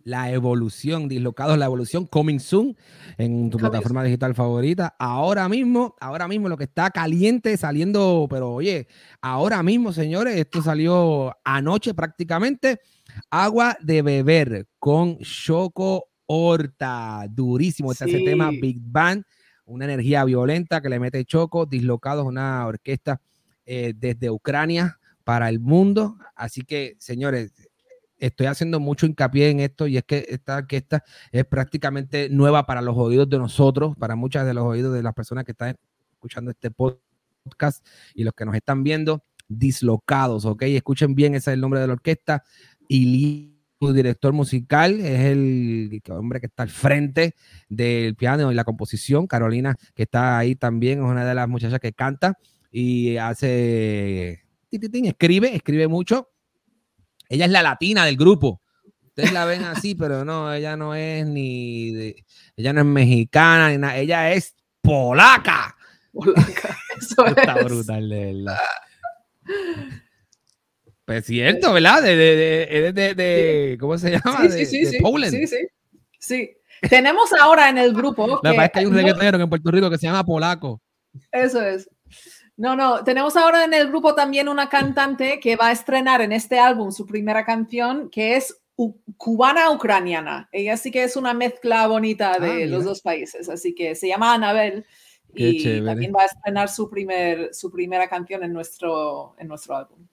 La 0.03 0.33
evolución, 0.33 1.07
dislocados, 1.07 1.57
la 1.57 1.67
evolución, 1.67 2.07
coming 2.07 2.39
soon 2.41 2.77
en 3.17 3.51
tu 3.51 3.59
Coming 3.59 3.71
plataforma 3.71 4.03
digital 4.03 4.35
favorita. 4.35 4.97
Ahora 4.99 5.49
mismo, 5.49 5.95
ahora 6.01 6.27
mismo 6.27 6.49
lo 6.49 6.57
que 6.57 6.65
está 6.65 6.91
caliente 6.91 7.57
saliendo, 7.59 8.27
pero 8.29 8.55
oye, 8.55 8.89
ahora 9.21 9.63
mismo, 9.63 9.93
señores, 9.93 10.37
esto 10.37 10.63
salió 10.63 11.37
anoche 11.45 11.95
prácticamente. 11.95 12.81
Agua 13.31 13.77
de 13.83 14.03
beber 14.03 14.67
con 14.79 15.19
Choco 15.19 16.08
Horta, 16.31 17.27
durísimo. 17.31 17.91
Está 17.91 18.05
ese 18.05 18.19
Sí. 18.19 18.25
tema 18.25 18.51
Big 18.51 18.79
Bang, 18.81 19.23
una 19.65 19.87
energía 19.87 20.25
violenta 20.25 20.81
que 20.83 20.91
le 20.91 21.01
mete 21.01 21.25
Choco, 21.25 21.65
dislocados, 21.65 22.27
una 22.27 22.67
orquesta 22.67 23.21
eh, 23.65 23.95
desde 23.97 24.31
Ucrania 24.31 24.99
para 25.25 25.49
el 25.49 25.59
mundo. 25.59 26.19
Así 26.37 26.63
que, 26.63 26.97
señores, 26.99 27.53
estoy 28.19 28.47
haciendo 28.47 28.79
mucho 28.79 29.07
hincapié 29.07 29.49
en 29.51 29.61
esto 29.61 29.87
y 29.87 29.97
es 29.97 30.05
que 30.05 30.27
esta 30.29 30.57
orquesta 30.59 31.03
es 31.33 31.45
prácticamente 31.47 32.29
nueva 32.29 32.67
para 32.67 32.83
los 32.83 32.97
oídos 32.99 33.29
de 33.31 33.39
nosotros, 33.39 33.95
para 33.99 34.15
muchas 34.17 34.45
de 34.47 34.53
los 34.55 34.65
oídos 34.65 34.93
de 34.95 35.03
las 35.03 35.15
personas 35.15 35.45
que 35.45 35.53
están 35.53 35.77
escuchando 36.13 36.51
este 36.51 36.71
podcast 36.71 37.87
y 38.15 38.25
los 38.25 38.35
que 38.35 38.45
nos 38.45 38.55
están 38.55 38.83
viendo, 38.83 39.25
dislocados, 39.49 40.45
¿ok? 40.45 40.63
Escuchen 40.65 41.15
bien, 41.15 41.35
ese 41.35 41.51
es 41.53 41.55
el 41.55 41.61
nombre 41.61 41.81
de 41.81 41.87
la 41.87 41.93
orquesta. 41.95 42.43
Y 42.89 43.58
su 43.81 43.93
director 43.93 44.33
musical 44.33 45.01
es 45.01 45.21
el 45.21 46.03
hombre 46.11 46.41
que 46.41 46.47
está 46.47 46.65
al 46.65 46.71
frente 46.71 47.35
del 47.69 48.17
piano 48.17 48.51
y 48.51 48.55
la 48.55 48.65
composición. 48.65 49.27
Carolina, 49.27 49.77
que 49.95 50.05
está 50.05 50.39
ahí 50.39 50.55
también, 50.55 50.99
es 50.99 51.05
una 51.05 51.25
de 51.25 51.35
las 51.35 51.49
muchachas 51.49 51.81
que 51.81 51.93
canta 51.93 52.39
y 52.71 53.17
hace, 53.17 54.43
escribe, 54.71 55.55
escribe 55.55 55.89
mucho 55.89 56.29
ella 57.29 57.45
es 57.45 57.51
la 57.51 57.63
latina 57.63 58.05
del 58.05 58.17
grupo. 58.17 58.63
Ustedes 59.07 59.33
la 59.33 59.45
ven 59.45 59.65
así, 59.65 59.95
pero 59.95 60.25
no, 60.25 60.53
ella 60.53 60.77
no 60.77 60.95
es 60.95 61.27
ni 61.27 61.93
de, 61.93 62.25
ella 62.57 62.73
no 62.73 62.81
es 62.81 62.87
mexicana 62.87 63.71
ni 63.71 63.79
nada, 63.79 63.97
ella 63.97 64.33
es 64.33 64.55
polaca. 64.81 65.77
Polaca, 66.13 66.77
eso 66.99 67.27
Está 67.27 67.55
es. 67.61 67.65
brutal, 67.65 68.09
de 68.09 68.33
verdad. 68.33 68.59
Pues 71.09 71.25
cierto, 71.25 71.73
¿verdad? 71.73 72.03
De, 72.03 72.17
de, 72.17 72.93
de, 72.93 73.15
de, 73.15 73.77
¿cómo 73.81 73.97
se 73.97 74.11
llama? 74.11 74.49
Sí, 74.51 74.67
sí, 74.67 74.85
sí, 74.87 74.99
Poland. 75.01 75.33
sí, 75.35 75.47
sí, 75.47 75.57
sí. 76.19 76.51
Tenemos 76.89 77.31
ahora 77.41 77.71
en 77.71 77.79
el 77.79 77.93
grupo. 77.95 78.27
Lo 78.27 78.41
que 78.43 78.49
pasa 78.51 78.65
es 78.67 78.71
que 78.73 78.79
hay 78.81 78.85
un 78.87 78.93
no- 78.93 78.99
reggaetonero 78.99 79.39
en 79.43 79.49
Puerto 79.49 79.71
Rico 79.71 79.89
que 79.91 79.97
se 79.99 80.07
llama 80.07 80.23
Polaco. 80.25 80.81
Eso 81.33 81.63
es. 81.63 81.89
No, 82.59 82.77
no, 82.77 83.03
tenemos 83.05 83.37
ahora 83.37 83.65
en 83.65 83.73
el 83.73 83.89
grupo 83.89 84.15
también 84.15 84.49
una 84.49 84.69
cantante 84.69 85.39
que 85.41 85.57
va 85.57 85.69
a 85.69 85.73
estrenar 85.73 86.21
en 86.23 86.33
este 86.33 86.59
álbum 86.59 86.91
su 86.93 87.07
primera 87.07 87.45
canción, 87.47 88.11
que 88.11 88.37
es 88.37 88.57
u- 88.77 88.97
cubana 89.17 89.71
ucraniana. 89.71 90.49
Ella 90.53 90.77
sí 90.77 90.91
que 90.91 91.05
es 91.05 91.17
una 91.17 91.35
mezcla 91.35 91.87
bonita 91.87 92.39
de 92.39 92.65
Ah, 92.65 92.67
los 92.67 92.85
dos 92.85 93.01
países, 93.01 93.49
así 93.49 93.75
que 93.75 93.95
se 93.95 94.09
llama 94.09 94.35
Anabel 94.35 94.85
Qué 95.35 95.49
y 95.51 95.63
chévere. 95.63 95.87
también 95.87 96.13
va 96.15 96.23
a 96.23 96.27
estrenar 96.27 96.69
su, 96.69 96.91
primer, 96.91 97.55
su 97.55 97.71
primera 97.71 98.09
canción 98.09 98.43
en 98.43 98.53
nuestro, 98.53 99.37
en 99.39 99.47
nuestro 99.47 99.77
álbum. 99.77 100.08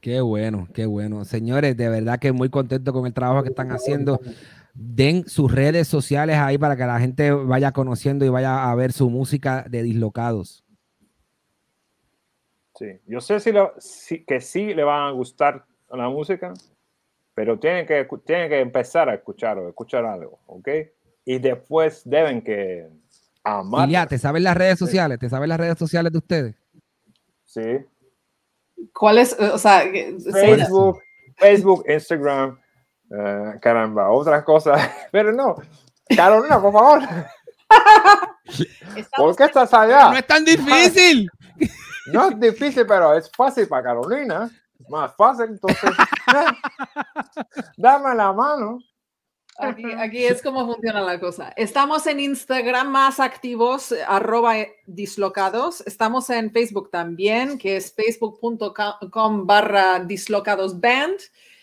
Qué 0.00 0.20
bueno, 0.20 0.66
qué 0.72 0.86
bueno. 0.86 1.24
Señores, 1.24 1.76
de 1.76 1.88
verdad 1.88 2.18
que 2.18 2.32
muy 2.32 2.48
contento 2.48 2.92
con 2.92 3.06
el 3.06 3.12
trabajo 3.12 3.42
que 3.42 3.50
están 3.50 3.70
haciendo. 3.70 4.20
Den 4.72 5.28
sus 5.28 5.52
redes 5.52 5.88
sociales 5.88 6.36
ahí 6.36 6.56
para 6.56 6.76
que 6.76 6.84
la 6.86 6.98
gente 7.00 7.30
vaya 7.32 7.72
conociendo 7.72 8.24
y 8.24 8.28
vaya 8.28 8.70
a 8.70 8.74
ver 8.74 8.92
su 8.92 9.10
música 9.10 9.64
de 9.68 9.82
Dislocados. 9.82 10.64
Sí, 12.76 12.86
yo 13.06 13.20
sé 13.20 13.40
si 13.40 13.52
lo, 13.52 13.74
si- 13.78 14.24
que 14.24 14.40
sí 14.40 14.72
le 14.72 14.84
van 14.84 15.08
a 15.08 15.10
gustar 15.10 15.66
la 15.90 16.08
música, 16.08 16.54
pero 17.34 17.58
tienen 17.58 17.84
que, 17.86 18.08
tienen 18.24 18.48
que 18.48 18.60
empezar 18.60 19.08
a 19.10 19.14
escuchar 19.14 19.58
o 19.58 19.68
escuchar 19.68 20.06
algo, 20.06 20.38
¿ok? 20.46 20.68
Y 21.26 21.38
después 21.38 22.02
deben 22.08 22.40
que 22.40 22.88
amar. 23.44 23.86
Ilia, 23.86 24.06
¿te 24.06 24.16
sabes 24.18 24.42
las 24.42 24.56
redes 24.56 24.78
sociales? 24.78 25.18
¿Te 25.18 25.28
sabes 25.28 25.48
las 25.48 25.58
redes 25.60 25.78
sociales 25.78 26.10
de 26.12 26.18
ustedes? 26.18 26.54
Sí. 27.44 27.60
¿Cuál 28.94 29.18
es? 29.18 29.36
eh, 29.38 29.50
O 29.52 29.58
sea, 29.58 29.82
Facebook, 30.32 31.00
Facebook, 31.36 31.84
Instagram, 31.88 32.58
eh, 33.10 33.54
caramba, 33.60 34.10
otras 34.10 34.42
cosas. 34.44 34.80
Pero 35.12 35.32
no, 35.32 35.56
Carolina, 36.16 36.60
por 36.60 36.72
favor, 36.72 37.00
¿por 39.16 39.36
qué 39.36 39.44
estás 39.44 39.72
allá? 39.74 40.10
No 40.10 40.16
es 40.16 40.26
tan 40.26 40.44
difícil. 40.44 41.30
No 42.06 42.28
es 42.28 42.40
difícil, 42.40 42.86
pero 42.86 43.14
es 43.14 43.30
fácil 43.30 43.68
para 43.68 43.84
Carolina. 43.84 44.50
Más 44.88 45.14
fácil, 45.14 45.44
entonces. 45.50 45.90
Dame 47.76 48.14
la 48.16 48.32
mano. 48.32 48.80
Aquí, 49.60 49.84
aquí 49.92 50.24
es 50.24 50.42
como 50.42 50.66
funciona 50.66 51.00
la 51.00 51.20
cosa. 51.20 51.52
Estamos 51.56 52.06
en 52.06 52.20
Instagram 52.20 52.90
más 52.90 53.20
activos, 53.20 53.92
eh, 53.92 54.02
arroba 54.06 54.58
eh, 54.58 54.74
dislocados. 54.86 55.82
Estamos 55.86 56.30
en 56.30 56.50
Facebook 56.50 56.90
también, 56.90 57.58
que 57.58 57.76
es 57.76 57.94
facebook.com 57.94 59.46
barra 59.46 60.00
dislocados 60.00 60.80
band. 60.80 61.18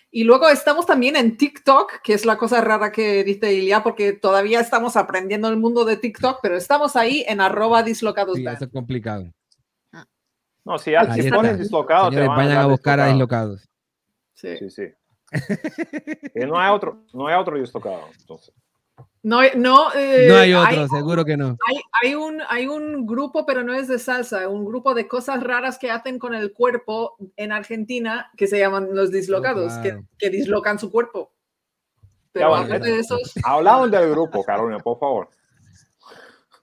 Y 0.10 0.24
luego 0.24 0.48
estamos 0.50 0.86
también 0.86 1.16
en 1.16 1.38
TikTok, 1.38 2.02
que 2.02 2.14
es 2.14 2.26
la 2.26 2.38
cosa 2.38 2.62
rara 2.62 2.92
que 2.92 3.24
dice 3.24 3.54
Ilia, 3.54 3.84
porque 3.84 4.14
todavía 4.14 4.60
estamos 4.62 4.96
aprendiendo 4.96 5.50
el 5.50 5.58
mundo 5.58 5.84
de 5.84 5.98
TikTok, 5.98 6.40
pero 6.42 6.56
estamos 6.56 6.96
ahí 6.96 7.26
en 7.28 7.42
arroba 7.42 7.84
dislocados 7.84 8.38
Sí, 8.38 8.46
eso 8.46 8.66
es 8.66 8.72
complicado. 8.72 9.32
No, 10.64 10.78
si, 10.78 10.92
si 11.16 11.32
pones 11.32 11.60
dislocado, 11.60 12.10
te 12.10 12.28
van 12.28 12.38
vayan 12.38 12.58
a 12.58 12.66
buscar 12.66 13.00
a 13.00 13.08
dislocado. 13.08 13.56
Dislocados. 13.56 13.70
Sí. 14.34 14.58
Sí, 14.58 14.70
sí. 14.70 14.97
Y 16.36 16.40
no 16.46 16.60
hay 16.60 16.72
otro, 16.74 17.04
no 17.14 17.28
hay 17.28 17.36
otro 17.36 17.58
dislocado, 17.58 18.08
entonces. 18.20 18.54
No, 19.24 19.40
hay- 19.40 19.52
no, 19.56 19.94
eh, 19.94 20.28
No 20.30 20.36
hay 20.38 20.54
otro, 20.54 20.82
hay- 20.84 20.88
seguro 20.90 21.26
que 21.26 21.36
no. 21.36 21.58
Hay, 21.68 21.82
hay 22.02 22.16
un, 22.16 22.42
hay 22.48 22.68
un 22.68 23.06
grupo, 23.06 23.46
pero 23.46 23.62
no 23.64 23.74
es 23.74 23.88
de 23.88 24.00
salsa, 24.00 24.48
un 24.48 24.64
grupo 24.66 24.94
de 24.94 25.08
cosas 25.08 25.44
raras 25.44 25.78
que 25.78 25.92
hacen 25.92 26.18
con 26.18 26.34
el 26.34 26.54
cuerpo 26.54 27.18
en 27.36 27.52
Argentina 27.52 28.32
que 28.38 28.48
se 28.48 28.58
llaman 28.60 28.90
los 28.94 29.12
dislocados, 29.12 29.74
Oh, 29.78 29.82
que, 29.82 29.90
claro. 29.90 30.06
que 30.18 30.30
dislocan 30.30 30.80
su 30.80 30.90
cuerpo. 30.92 31.34
Pero 32.32 32.54
Ya, 32.56 32.62
bueno, 32.62 32.80
de 32.86 33.00
esos, 33.00 33.34
Hablamos 33.44 33.92
del 33.92 34.10
grupo, 34.12 34.44
Carolina, 34.44 34.80
por 34.80 34.98
favor. 35.00 35.30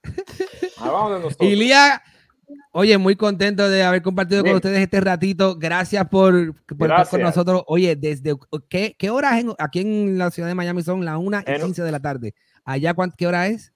Hablamos 0.79 1.13
de 1.13 1.21
nosotros. 1.21 1.49
Ilia, 1.51 2.03
oye, 2.73 2.97
muy 2.99 3.17
contento 3.17 3.69
de 3.69 3.83
haber 3.83 4.03
compartido 4.03 4.43
con 4.43 4.55
ustedes 4.55 4.79
este 4.81 5.01
ratito. 5.01 5.57
Gracias 5.57 6.07
por, 6.09 6.55
por 6.77 6.91
estar 6.91 7.09
con 7.09 7.21
nosotros. 7.23 7.63
Oye, 7.67 7.97
desde 7.97 8.35
¿qué, 8.69 8.95
qué 8.99 9.11
horas 9.11 9.41
en- 9.41 9.55
aquí 9.59 9.81
en 9.81 10.19
la 10.19 10.31
ciudad 10.31 10.49
de 10.49 10.55
Miami 10.55 10.83
son 10.83 11.05
las 11.05 11.17
1 11.19 11.41
y 11.47 11.51
En- 11.51 11.61
15 11.63 11.83
de 11.83 11.93
la 11.93 12.01
tarde? 12.01 12.35
¿Allá 12.65 12.95
qué 13.17 13.27
hora 13.27 13.47
es? 13.49 13.73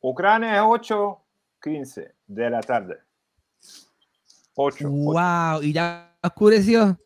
Ucrania 0.00 0.56
es 0.56 0.60
8.15 0.62 2.12
de 2.26 2.50
la 2.50 2.60
tarde. 2.60 2.98
8. 4.54 4.88
Wow, 4.88 5.62
y 5.62 5.72
ya 5.72 6.14
oscureció. 6.22 6.98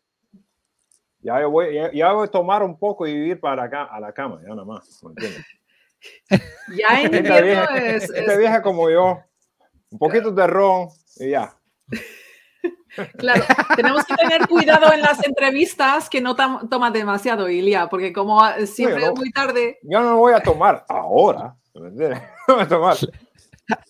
Ya, 1.21 1.41
yo 1.41 1.49
voy, 1.49 1.73
ya, 1.75 1.91
ya 1.91 2.11
voy 2.13 2.27
a 2.27 2.31
tomar 2.31 2.63
un 2.63 2.77
poco 2.77 3.05
y 3.07 3.11
ir 3.11 3.39
para 3.39 3.63
acá, 3.63 3.83
a 3.83 3.99
la 3.99 4.13
cama, 4.13 4.39
ya 4.41 4.49
nada 4.49 4.63
más. 4.65 5.01
¿me 5.03 5.09
entiendes? 5.09 5.45
ya 6.77 7.01
en 7.01 7.13
Esta 7.15 7.41
vieja, 7.41 7.65
es, 7.77 8.03
esta 8.09 8.33
es- 8.33 8.37
vieja 8.39 8.61
como 8.61 8.89
yo, 8.89 9.19
un 9.91 9.99
poquito 9.99 10.31
de 10.31 10.47
ron 10.47 10.89
y 11.17 11.29
ya. 11.31 11.55
claro, 13.17 13.43
tenemos 13.75 14.05
que 14.05 14.15
tener 14.15 14.47
cuidado 14.47 14.91
en 14.93 15.01
las 15.01 15.23
entrevistas 15.25 16.09
que 16.09 16.21
no 16.21 16.35
toma 16.35 16.91
demasiado, 16.91 17.49
Ilia, 17.49 17.87
porque 17.87 18.13
como 18.13 18.43
ah, 18.43 18.55
siempre 18.65 18.99
Bueno. 18.99 19.13
es 19.13 19.19
muy 19.19 19.31
tarde, 19.31 19.79
Yo 19.83 20.01
no 20.01 20.17
voy 20.17 20.33
a 20.33 20.41
tomar 20.41 20.85
ahora, 20.87 21.55
¿me 21.75 21.87
entiendes? 21.89 22.21
No 22.47 22.55
voy 22.55 22.63
a 22.63 22.67
tomar 22.67 22.97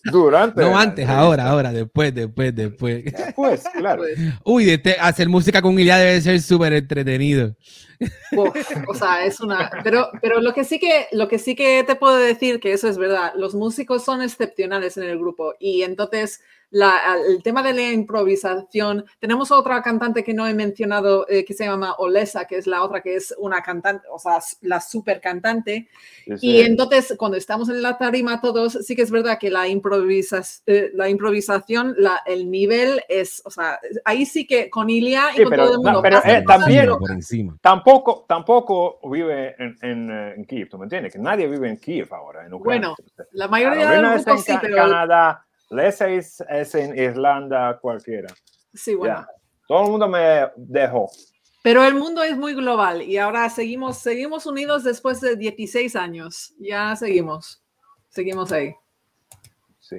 durante. 0.04 0.60
No 0.60 0.78
antes, 0.78 1.08
ahora, 1.08 1.48
ahora, 1.48 1.72
después, 1.72 2.14
después, 2.14 2.54
después. 2.54 3.04
Después, 3.04 3.64
claro. 3.74 4.02
Uy, 4.44 4.70
este, 4.70 4.96
hacer 5.00 5.28
música 5.28 5.62
con 5.62 5.78
Ilia 5.78 5.96
debe 5.96 6.20
ser 6.20 6.40
súper 6.40 6.72
entretenido. 6.74 7.54
Uf, 8.00 8.56
o 8.88 8.94
sea, 8.94 9.24
es 9.24 9.40
una. 9.40 9.70
Pero, 9.84 10.08
pero 10.22 10.40
lo 10.40 10.52
que 10.54 10.64
sí 10.64 10.78
que 10.78 11.06
lo 11.12 11.28
que 11.28 11.38
sí 11.38 11.54
que 11.54 11.84
te 11.84 11.96
puedo 11.96 12.16
decir 12.16 12.60
que 12.60 12.72
eso 12.72 12.88
es 12.88 12.96
verdad. 12.98 13.32
Los 13.36 13.54
músicos 13.54 14.04
son 14.04 14.22
excepcionales 14.22 14.96
en 14.96 15.04
el 15.04 15.18
grupo 15.18 15.54
y 15.58 15.82
entonces 15.82 16.40
la- 16.72 17.16
el 17.26 17.42
tema 17.42 17.64
de 17.64 17.72
la 17.72 17.90
improvisación. 17.90 19.04
Tenemos 19.18 19.50
otra 19.50 19.82
cantante 19.82 20.22
que 20.22 20.32
no 20.34 20.46
he 20.46 20.54
mencionado 20.54 21.26
eh, 21.28 21.44
que 21.44 21.52
se 21.52 21.64
llama 21.64 21.94
Olesa, 21.98 22.44
que 22.44 22.58
es 22.58 22.68
la 22.68 22.84
otra 22.84 23.00
que 23.02 23.16
es 23.16 23.34
una 23.38 23.60
cantante, 23.60 24.06
o 24.08 24.20
sea, 24.20 24.38
la 24.60 24.80
super 24.80 25.20
cantante. 25.20 25.88
Sí, 26.26 26.32
Y 26.34 26.38
sí. 26.38 26.60
entonces, 26.60 27.14
cuando 27.18 27.36
estamos 27.36 27.68
en 27.70 27.82
la 27.82 27.98
tarima 27.98 28.40
todos, 28.40 28.74
sí 28.84 28.94
que 28.94 29.02
es 29.02 29.10
verdad 29.10 29.36
que 29.40 29.50
la, 29.50 29.66
improvisas, 29.66 30.62
eh, 30.66 30.90
la 30.94 31.08
improvisación, 31.08 31.96
la, 31.98 32.20
el 32.24 32.48
nivel 32.48 33.02
es, 33.08 33.42
o 33.44 33.50
sea, 33.50 33.80
ahí 34.04 34.24
sí 34.24 34.46
que 34.46 34.70
con 34.70 34.88
Ilia 34.90 35.30
y 35.32 35.38
Sí, 35.38 35.42
con 35.42 35.50
pero- 35.50 35.64
todo 35.64 35.72
el 35.74 35.78
mundo. 35.80 36.02
pero, 36.02 36.18
eh, 36.24 36.44
también- 36.46 36.86
locas. 36.86 37.08
Tampoco, 37.90 38.24
tampoco 38.28 39.10
vive 39.10 39.54
en, 39.58 39.76
en, 39.82 40.10
eh, 40.10 40.34
en 40.36 40.44
Kiev, 40.44 40.68
¿tú 40.68 40.78
me 40.78 40.84
entiendes? 40.84 41.12
Que 41.12 41.18
nadie 41.18 41.48
vive 41.48 41.68
en 41.68 41.76
Kiev 41.76 42.12
ahora, 42.14 42.46
en 42.46 42.54
Ucrania. 42.54 42.94
Bueno, 42.96 43.26
La 43.32 43.48
mayoría 43.48 43.82
Carolina 43.84 44.10
del 44.10 44.18
está 44.20 44.30
grupo 44.32 44.40
en 44.40 44.44
sí, 44.46 44.52
Ca- 44.52 44.60
pero 44.60 44.76
Canadá, 44.76 45.46
Lesa 45.70 46.08
es, 46.08 46.40
es 46.48 46.74
en 46.74 46.96
Irlanda, 46.98 47.78
cualquiera. 47.80 48.28
sí, 48.74 48.94
bueno. 48.94 49.14
Ya. 49.16 49.28
Todo 49.66 49.84
el 49.84 49.90
mundo 49.90 50.08
me 50.08 50.48
dejó. 50.56 51.10
Pero 51.62 51.84
el 51.84 51.94
mundo 51.94 52.22
es 52.22 52.36
muy 52.36 52.54
global 52.54 53.02
y 53.02 53.18
ahora 53.18 53.48
seguimos, 53.50 53.98
seguimos 53.98 54.46
unidos 54.46 54.82
después 54.82 55.20
de 55.20 55.36
16 55.36 55.94
años. 55.94 56.54
Ya 56.58 56.96
seguimos, 56.96 57.62
seguimos 58.08 58.50
ahí. 58.52 58.74
Sí. 59.78 59.96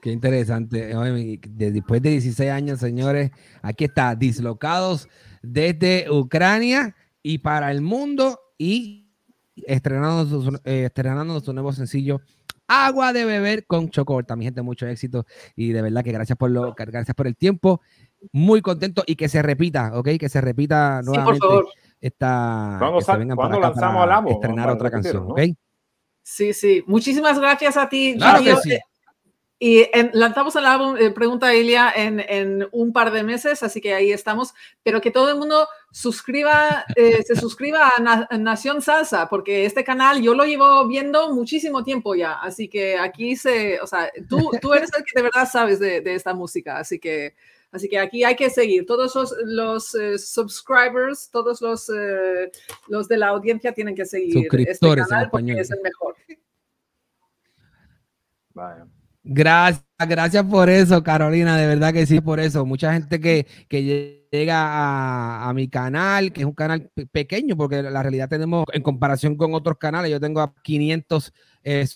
Qué 0.00 0.10
interesante. 0.10 0.86
De- 0.94 1.70
después 1.72 2.02
de 2.02 2.10
16 2.10 2.50
años, 2.50 2.78
señores, 2.80 3.30
aquí 3.62 3.84
está, 3.84 4.14
dislocados 4.14 5.08
desde 5.42 6.10
Ucrania 6.10 6.94
y 7.22 7.38
para 7.38 7.70
el 7.70 7.80
mundo 7.80 8.38
y 8.56 9.10
estrenando 9.66 10.24
su, 10.26 10.60
eh, 10.64 10.84
estrenando 10.86 11.40
su 11.40 11.52
nuevo 11.52 11.72
sencillo 11.72 12.20
agua 12.70 13.12
de 13.12 13.24
beber 13.24 13.66
con 13.66 13.88
Chocorta. 13.88 14.36
Mi 14.36 14.44
gente, 14.44 14.60
mucho 14.62 14.86
éxito 14.86 15.24
y 15.56 15.72
de 15.72 15.80
verdad 15.82 16.04
que 16.04 16.12
gracias 16.12 16.36
por, 16.36 16.50
lo, 16.50 16.74
gracias 16.74 17.14
por 17.14 17.26
el 17.26 17.34
tiempo. 17.36 17.80
Muy 18.32 18.60
contento 18.60 19.04
y 19.06 19.16
que 19.16 19.28
se 19.28 19.40
repita, 19.42 19.92
¿ok? 19.98 20.10
Que 20.18 20.28
se 20.28 20.40
repita 20.40 21.00
Sí, 21.00 21.06
por 21.06 21.14
nuevamente 21.14 21.46
favor. 21.46 21.66
esta. 22.00 22.76
¿Cuándo 22.78 22.98
que 22.98 23.02
se 23.02 23.06
sal- 23.06 23.18
vengan 23.20 23.36
cuándo 23.36 23.60
lanzamos 23.60 24.06
para? 24.06 24.30
Estrenar 24.30 24.70
otra 24.70 24.90
canción, 24.90 25.28
¿no? 25.28 25.32
¿ok? 25.34 25.40
Sí, 26.22 26.52
sí. 26.52 26.84
Muchísimas 26.86 27.38
gracias 27.40 27.76
a 27.76 27.88
ti, 27.88 28.14
Claro 28.18 28.40
sí. 28.62 28.78
Eh, 29.60 29.66
Y 29.90 29.90
en- 29.92 30.10
lanzamos 30.12 30.54
el 30.54 30.64
álbum, 30.66 30.96
eh, 30.96 31.10
pregunta 31.10 31.52
Ilia, 31.52 31.92
en, 31.96 32.20
en 32.20 32.68
un 32.70 32.92
par 32.92 33.10
de 33.10 33.24
meses, 33.24 33.60
así 33.64 33.80
que 33.80 33.92
ahí 33.92 34.12
estamos. 34.12 34.54
Pero 34.84 35.00
que 35.00 35.10
todo 35.10 35.30
el 35.32 35.36
mundo 35.36 35.66
suscriba, 35.90 36.84
eh, 36.94 37.22
se 37.24 37.34
suscriba 37.34 37.90
a, 37.96 38.00
Na- 38.00 38.28
a 38.30 38.38
Nación 38.38 38.80
Salsa, 38.82 39.28
porque 39.28 39.64
este 39.64 39.82
canal 39.82 40.22
yo 40.22 40.34
lo 40.34 40.44
llevo 40.44 40.86
viendo 40.86 41.34
muchísimo 41.34 41.82
tiempo 41.82 42.14
ya. 42.14 42.34
Así 42.34 42.68
que 42.68 42.96
aquí 42.98 43.34
se, 43.34 43.80
o 43.80 43.86
sea, 43.88 44.10
tú, 44.28 44.50
tú 44.62 44.74
eres 44.74 44.90
el 44.96 45.02
que 45.02 45.10
de 45.16 45.22
verdad 45.22 45.48
sabes 45.50 45.80
de, 45.80 46.02
de 46.02 46.14
esta 46.14 46.34
música, 46.34 46.78
así 46.78 47.00
que, 47.00 47.34
así 47.72 47.88
que 47.88 47.98
aquí 47.98 48.22
hay 48.22 48.36
que 48.36 48.50
seguir. 48.50 48.86
Todos 48.86 49.12
los, 49.16 49.34
los 49.44 49.92
eh, 49.96 50.18
subscribers, 50.18 51.30
todos 51.32 51.60
los, 51.60 51.88
eh, 51.90 52.52
los 52.86 53.08
de 53.08 53.16
la 53.16 53.28
audiencia 53.28 53.72
tienen 53.72 53.96
que 53.96 54.04
seguir 54.06 54.46
este 54.68 54.86
canal 55.08 55.30
porque 55.30 55.50
español. 55.52 55.58
es 55.58 55.70
el 55.72 55.80
mejor. 55.82 56.14
Vaya. 58.54 58.86
Gracias, 59.30 59.84
gracias 60.08 60.42
por 60.46 60.70
eso, 60.70 61.02
Carolina, 61.02 61.54
de 61.58 61.66
verdad 61.66 61.92
que 61.92 62.06
sí, 62.06 62.18
por 62.22 62.40
eso. 62.40 62.64
Mucha 62.64 62.94
gente 62.94 63.20
que, 63.20 63.46
que 63.68 64.26
llega 64.32 64.56
a, 64.58 65.50
a 65.50 65.52
mi 65.52 65.68
canal, 65.68 66.32
que 66.32 66.40
es 66.40 66.46
un 66.46 66.54
canal 66.54 66.90
pe- 66.94 67.04
pequeño, 67.06 67.54
porque 67.54 67.82
la 67.82 68.02
realidad 68.02 68.30
tenemos, 68.30 68.64
en 68.72 68.82
comparación 68.82 69.36
con 69.36 69.52
otros 69.52 69.76
canales, 69.76 70.10
yo 70.10 70.18
tengo 70.18 70.40
a 70.40 70.54
500 70.62 71.30
eh, 71.62 71.86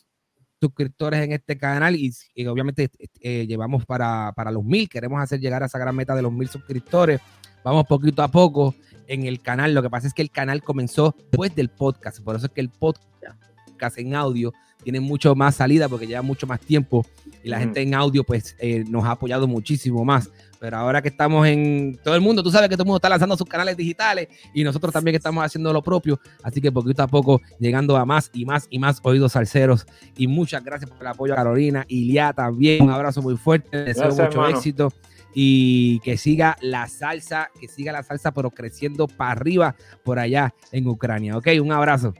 suscriptores 0.60 1.20
en 1.24 1.32
este 1.32 1.56
canal 1.56 1.96
y, 1.96 2.12
obviamente 2.46 2.90
eh, 3.20 3.46
llevamos 3.46 3.86
para, 3.86 4.32
para 4.36 4.50
los 4.50 4.62
mil, 4.62 4.86
queremos 4.90 5.22
hacer 5.22 5.40
llegar 5.40 5.62
a 5.62 5.66
esa 5.66 5.78
gran 5.78 5.96
meta 5.96 6.14
de 6.14 6.20
los 6.20 6.32
mil 6.32 6.48
suscriptores. 6.48 7.18
Vamos 7.64 7.86
poquito 7.86 8.22
a 8.22 8.28
poco 8.28 8.74
en 9.06 9.24
el 9.24 9.40
canal. 9.40 9.72
Lo 9.72 9.82
que 9.82 9.88
pasa 9.88 10.06
es 10.06 10.12
que 10.12 10.20
el 10.22 10.30
canal 10.30 10.62
comenzó 10.62 11.14
después 11.16 11.54
del 11.54 11.70
podcast, 11.70 12.20
por 12.22 12.36
eso 12.36 12.44
es 12.44 12.52
que 12.52 12.60
el 12.60 12.68
podcast 12.68 13.96
en 13.96 14.14
audio 14.14 14.52
tiene 14.82 15.00
mucho 15.00 15.34
más 15.34 15.56
salida 15.56 15.88
porque 15.88 16.06
lleva 16.06 16.22
mucho 16.22 16.46
más 16.46 16.60
tiempo 16.60 17.06
y 17.42 17.48
la 17.48 17.58
gente 17.58 17.80
en 17.80 17.94
audio 17.94 18.24
pues 18.24 18.56
eh, 18.58 18.84
nos 18.88 19.04
ha 19.04 19.12
apoyado 19.12 19.46
muchísimo 19.46 20.04
más. 20.04 20.30
Pero 20.60 20.76
ahora 20.76 21.02
que 21.02 21.08
estamos 21.08 21.44
en 21.48 21.98
todo 22.04 22.14
el 22.14 22.20
mundo, 22.20 22.40
tú 22.40 22.50
sabes 22.52 22.68
que 22.68 22.76
todo 22.76 22.84
el 22.84 22.86
mundo 22.86 22.98
está 22.98 23.08
lanzando 23.08 23.36
sus 23.36 23.48
canales 23.48 23.76
digitales 23.76 24.28
y 24.54 24.62
nosotros 24.62 24.92
también 24.92 25.12
que 25.12 25.16
estamos 25.16 25.44
haciendo 25.44 25.72
lo 25.72 25.82
propio. 25.82 26.20
Así 26.44 26.60
que 26.60 26.70
poquito 26.70 27.02
a 27.02 27.08
poco 27.08 27.40
llegando 27.58 27.96
a 27.96 28.04
más 28.04 28.30
y 28.32 28.44
más 28.44 28.68
y 28.70 28.78
más 28.78 29.00
oídos 29.02 29.32
salseros. 29.32 29.86
Y 30.16 30.28
muchas 30.28 30.62
gracias 30.62 30.88
por 30.88 31.00
el 31.00 31.08
apoyo 31.08 31.32
a 31.32 31.36
Carolina 31.36 31.84
y 31.88 32.04
Lía 32.04 32.32
también. 32.32 32.84
Un 32.84 32.90
abrazo 32.90 33.20
muy 33.22 33.36
fuerte. 33.36 33.76
Deseo 33.76 34.04
Gracias, 34.04 34.26
mucho 34.26 34.38
hermano. 34.38 34.56
éxito 34.56 34.92
y 35.34 35.98
que 36.00 36.16
siga 36.16 36.56
la 36.60 36.86
salsa, 36.88 37.50
que 37.60 37.66
siga 37.66 37.90
la 37.90 38.02
salsa, 38.02 38.32
pero 38.32 38.50
creciendo 38.50 39.08
para 39.08 39.32
arriba 39.32 39.74
por 40.04 40.18
allá 40.18 40.54
en 40.70 40.86
Ucrania. 40.86 41.36
Ok, 41.36 41.48
un 41.60 41.72
abrazo. 41.72 42.14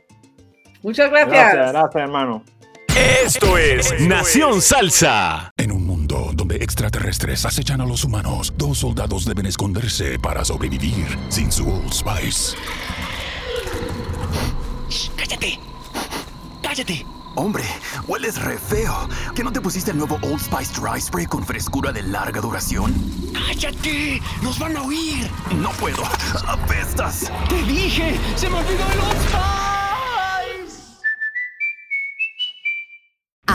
Muchas 0.82 1.10
gracias. 1.10 1.54
Gracias, 1.54 1.72
gracias, 1.72 2.02
hermano. 2.02 2.42
Esto 3.24 3.56
es 3.56 4.00
Nación 4.02 4.60
Salsa. 4.60 5.50
En 5.56 5.72
un 5.72 5.86
mundo 5.86 6.30
donde 6.34 6.56
extraterrestres 6.56 7.46
acechan 7.46 7.80
a 7.80 7.86
los 7.86 8.04
humanos, 8.04 8.52
dos 8.58 8.78
soldados 8.78 9.24
deben 9.24 9.46
esconderse 9.46 10.18
para 10.18 10.44
sobrevivir 10.44 11.06
sin 11.30 11.50
su 11.50 11.66
Old 11.66 11.92
Spice. 11.92 12.56
¡Cállate! 15.16 15.58
¡Cállate! 16.62 17.06
Hombre, 17.34 17.64
hueles 18.06 18.42
re 18.42 18.58
feo. 18.58 19.08
¿Que 19.34 19.42
no 19.42 19.50
te 19.50 19.62
pusiste 19.62 19.90
el 19.90 19.96
nuevo 19.96 20.18
Old 20.20 20.40
Spice 20.40 20.78
Dry 20.78 21.00
Spray 21.00 21.24
con 21.24 21.46
frescura 21.46 21.92
de 21.92 22.02
larga 22.02 22.42
duración? 22.42 22.92
¡Cállate! 23.32 24.20
¡Nos 24.42 24.58
van 24.58 24.76
a 24.76 24.82
oír! 24.82 25.30
No 25.56 25.70
puedo. 25.70 26.02
Apestas. 26.46 27.32
¡Te 27.48 27.62
dije! 27.62 28.20
¡Se 28.36 28.50
me 28.50 28.56
olvidó 28.58 28.84
el 28.92 28.98
Old 29.00 29.28
Spice! 29.28 29.91